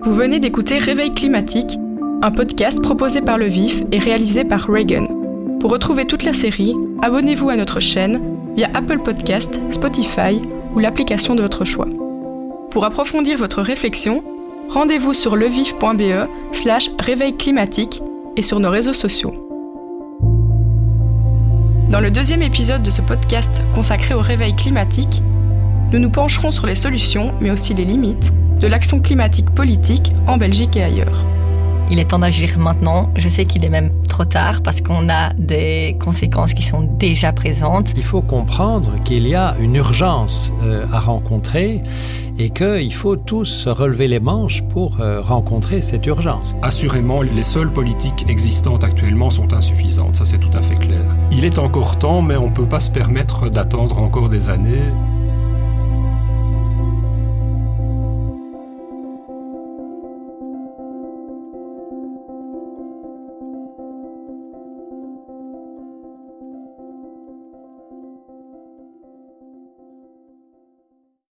Vous 0.02 0.14
venez 0.14 0.38
d'écouter 0.38 0.78
Réveil 0.78 1.14
climatique, 1.14 1.78
un 2.22 2.30
podcast 2.30 2.80
proposé 2.82 3.20
par 3.22 3.38
Le 3.38 3.46
Vif 3.46 3.82
et 3.90 3.98
réalisé 3.98 4.44
par 4.44 4.66
Reagan. 4.68 5.06
Pour 5.60 5.70
retrouver 5.70 6.04
toute 6.04 6.24
la 6.24 6.32
série, 6.32 6.74
abonnez-vous 7.02 7.48
à 7.48 7.56
notre 7.56 7.80
chaîne 7.80 8.20
via 8.54 8.68
Apple 8.74 8.98
Podcast, 8.98 9.60
Spotify 9.70 10.40
ou 10.74 10.78
l'application 10.78 11.34
de 11.34 11.42
votre 11.42 11.64
choix. 11.64 11.88
Pour 12.70 12.84
approfondir 12.84 13.38
votre 13.38 13.62
réflexion, 13.62 14.22
rendez-vous 14.68 15.14
sur 15.14 15.36
levif.be 15.36 16.28
slash 16.52 16.90
réveil 17.00 17.36
climatique 17.36 18.02
et 18.36 18.42
sur 18.42 18.60
nos 18.60 18.70
réseaux 18.70 18.92
sociaux. 18.92 19.43
Dans 21.94 22.00
le 22.00 22.10
deuxième 22.10 22.42
épisode 22.42 22.82
de 22.82 22.90
ce 22.90 23.02
podcast 23.02 23.62
consacré 23.72 24.14
au 24.14 24.20
réveil 24.20 24.56
climatique, 24.56 25.22
nous 25.92 26.00
nous 26.00 26.10
pencherons 26.10 26.50
sur 26.50 26.66
les 26.66 26.74
solutions, 26.74 27.32
mais 27.40 27.52
aussi 27.52 27.72
les 27.72 27.84
limites, 27.84 28.32
de 28.58 28.66
l'action 28.66 28.98
climatique 28.98 29.48
politique 29.54 30.12
en 30.26 30.36
Belgique 30.36 30.74
et 30.74 30.82
ailleurs. 30.82 31.24
Il 31.90 31.98
est 31.98 32.06
temps 32.06 32.18
d'agir 32.18 32.58
maintenant. 32.58 33.10
Je 33.16 33.28
sais 33.28 33.44
qu'il 33.44 33.64
est 33.64 33.70
même 33.70 33.90
trop 34.08 34.24
tard 34.24 34.62
parce 34.62 34.80
qu'on 34.80 35.08
a 35.08 35.34
des 35.34 35.96
conséquences 36.02 36.54
qui 36.54 36.62
sont 36.62 36.82
déjà 36.82 37.32
présentes. 37.32 37.92
Il 37.96 38.04
faut 38.04 38.22
comprendre 38.22 38.90
qu'il 39.04 39.28
y 39.28 39.34
a 39.34 39.54
une 39.60 39.76
urgence 39.76 40.52
euh, 40.62 40.86
à 40.92 41.00
rencontrer 41.00 41.82
et 42.38 42.50
qu'il 42.50 42.92
faut 42.94 43.16
tous 43.16 43.44
se 43.44 43.68
relever 43.68 44.08
les 44.08 44.20
manches 44.20 44.62
pour 44.62 45.00
euh, 45.00 45.20
rencontrer 45.20 45.82
cette 45.82 46.06
urgence. 46.06 46.54
Assurément, 46.62 47.22
les 47.22 47.42
seules 47.42 47.72
politiques 47.72 48.24
existantes 48.28 48.82
actuellement 48.82 49.30
sont 49.30 49.52
insuffisantes, 49.52 50.16
ça 50.16 50.24
c'est 50.24 50.38
tout 50.38 50.56
à 50.56 50.62
fait 50.62 50.76
clair. 50.76 51.04
Il 51.30 51.44
est 51.44 51.58
encore 51.58 51.98
temps, 51.98 52.22
mais 52.22 52.36
on 52.36 52.48
ne 52.48 52.54
peut 52.54 52.68
pas 52.68 52.80
se 52.80 52.90
permettre 52.90 53.50
d'attendre 53.50 54.00
encore 54.00 54.28
des 54.28 54.48
années. 54.48 54.90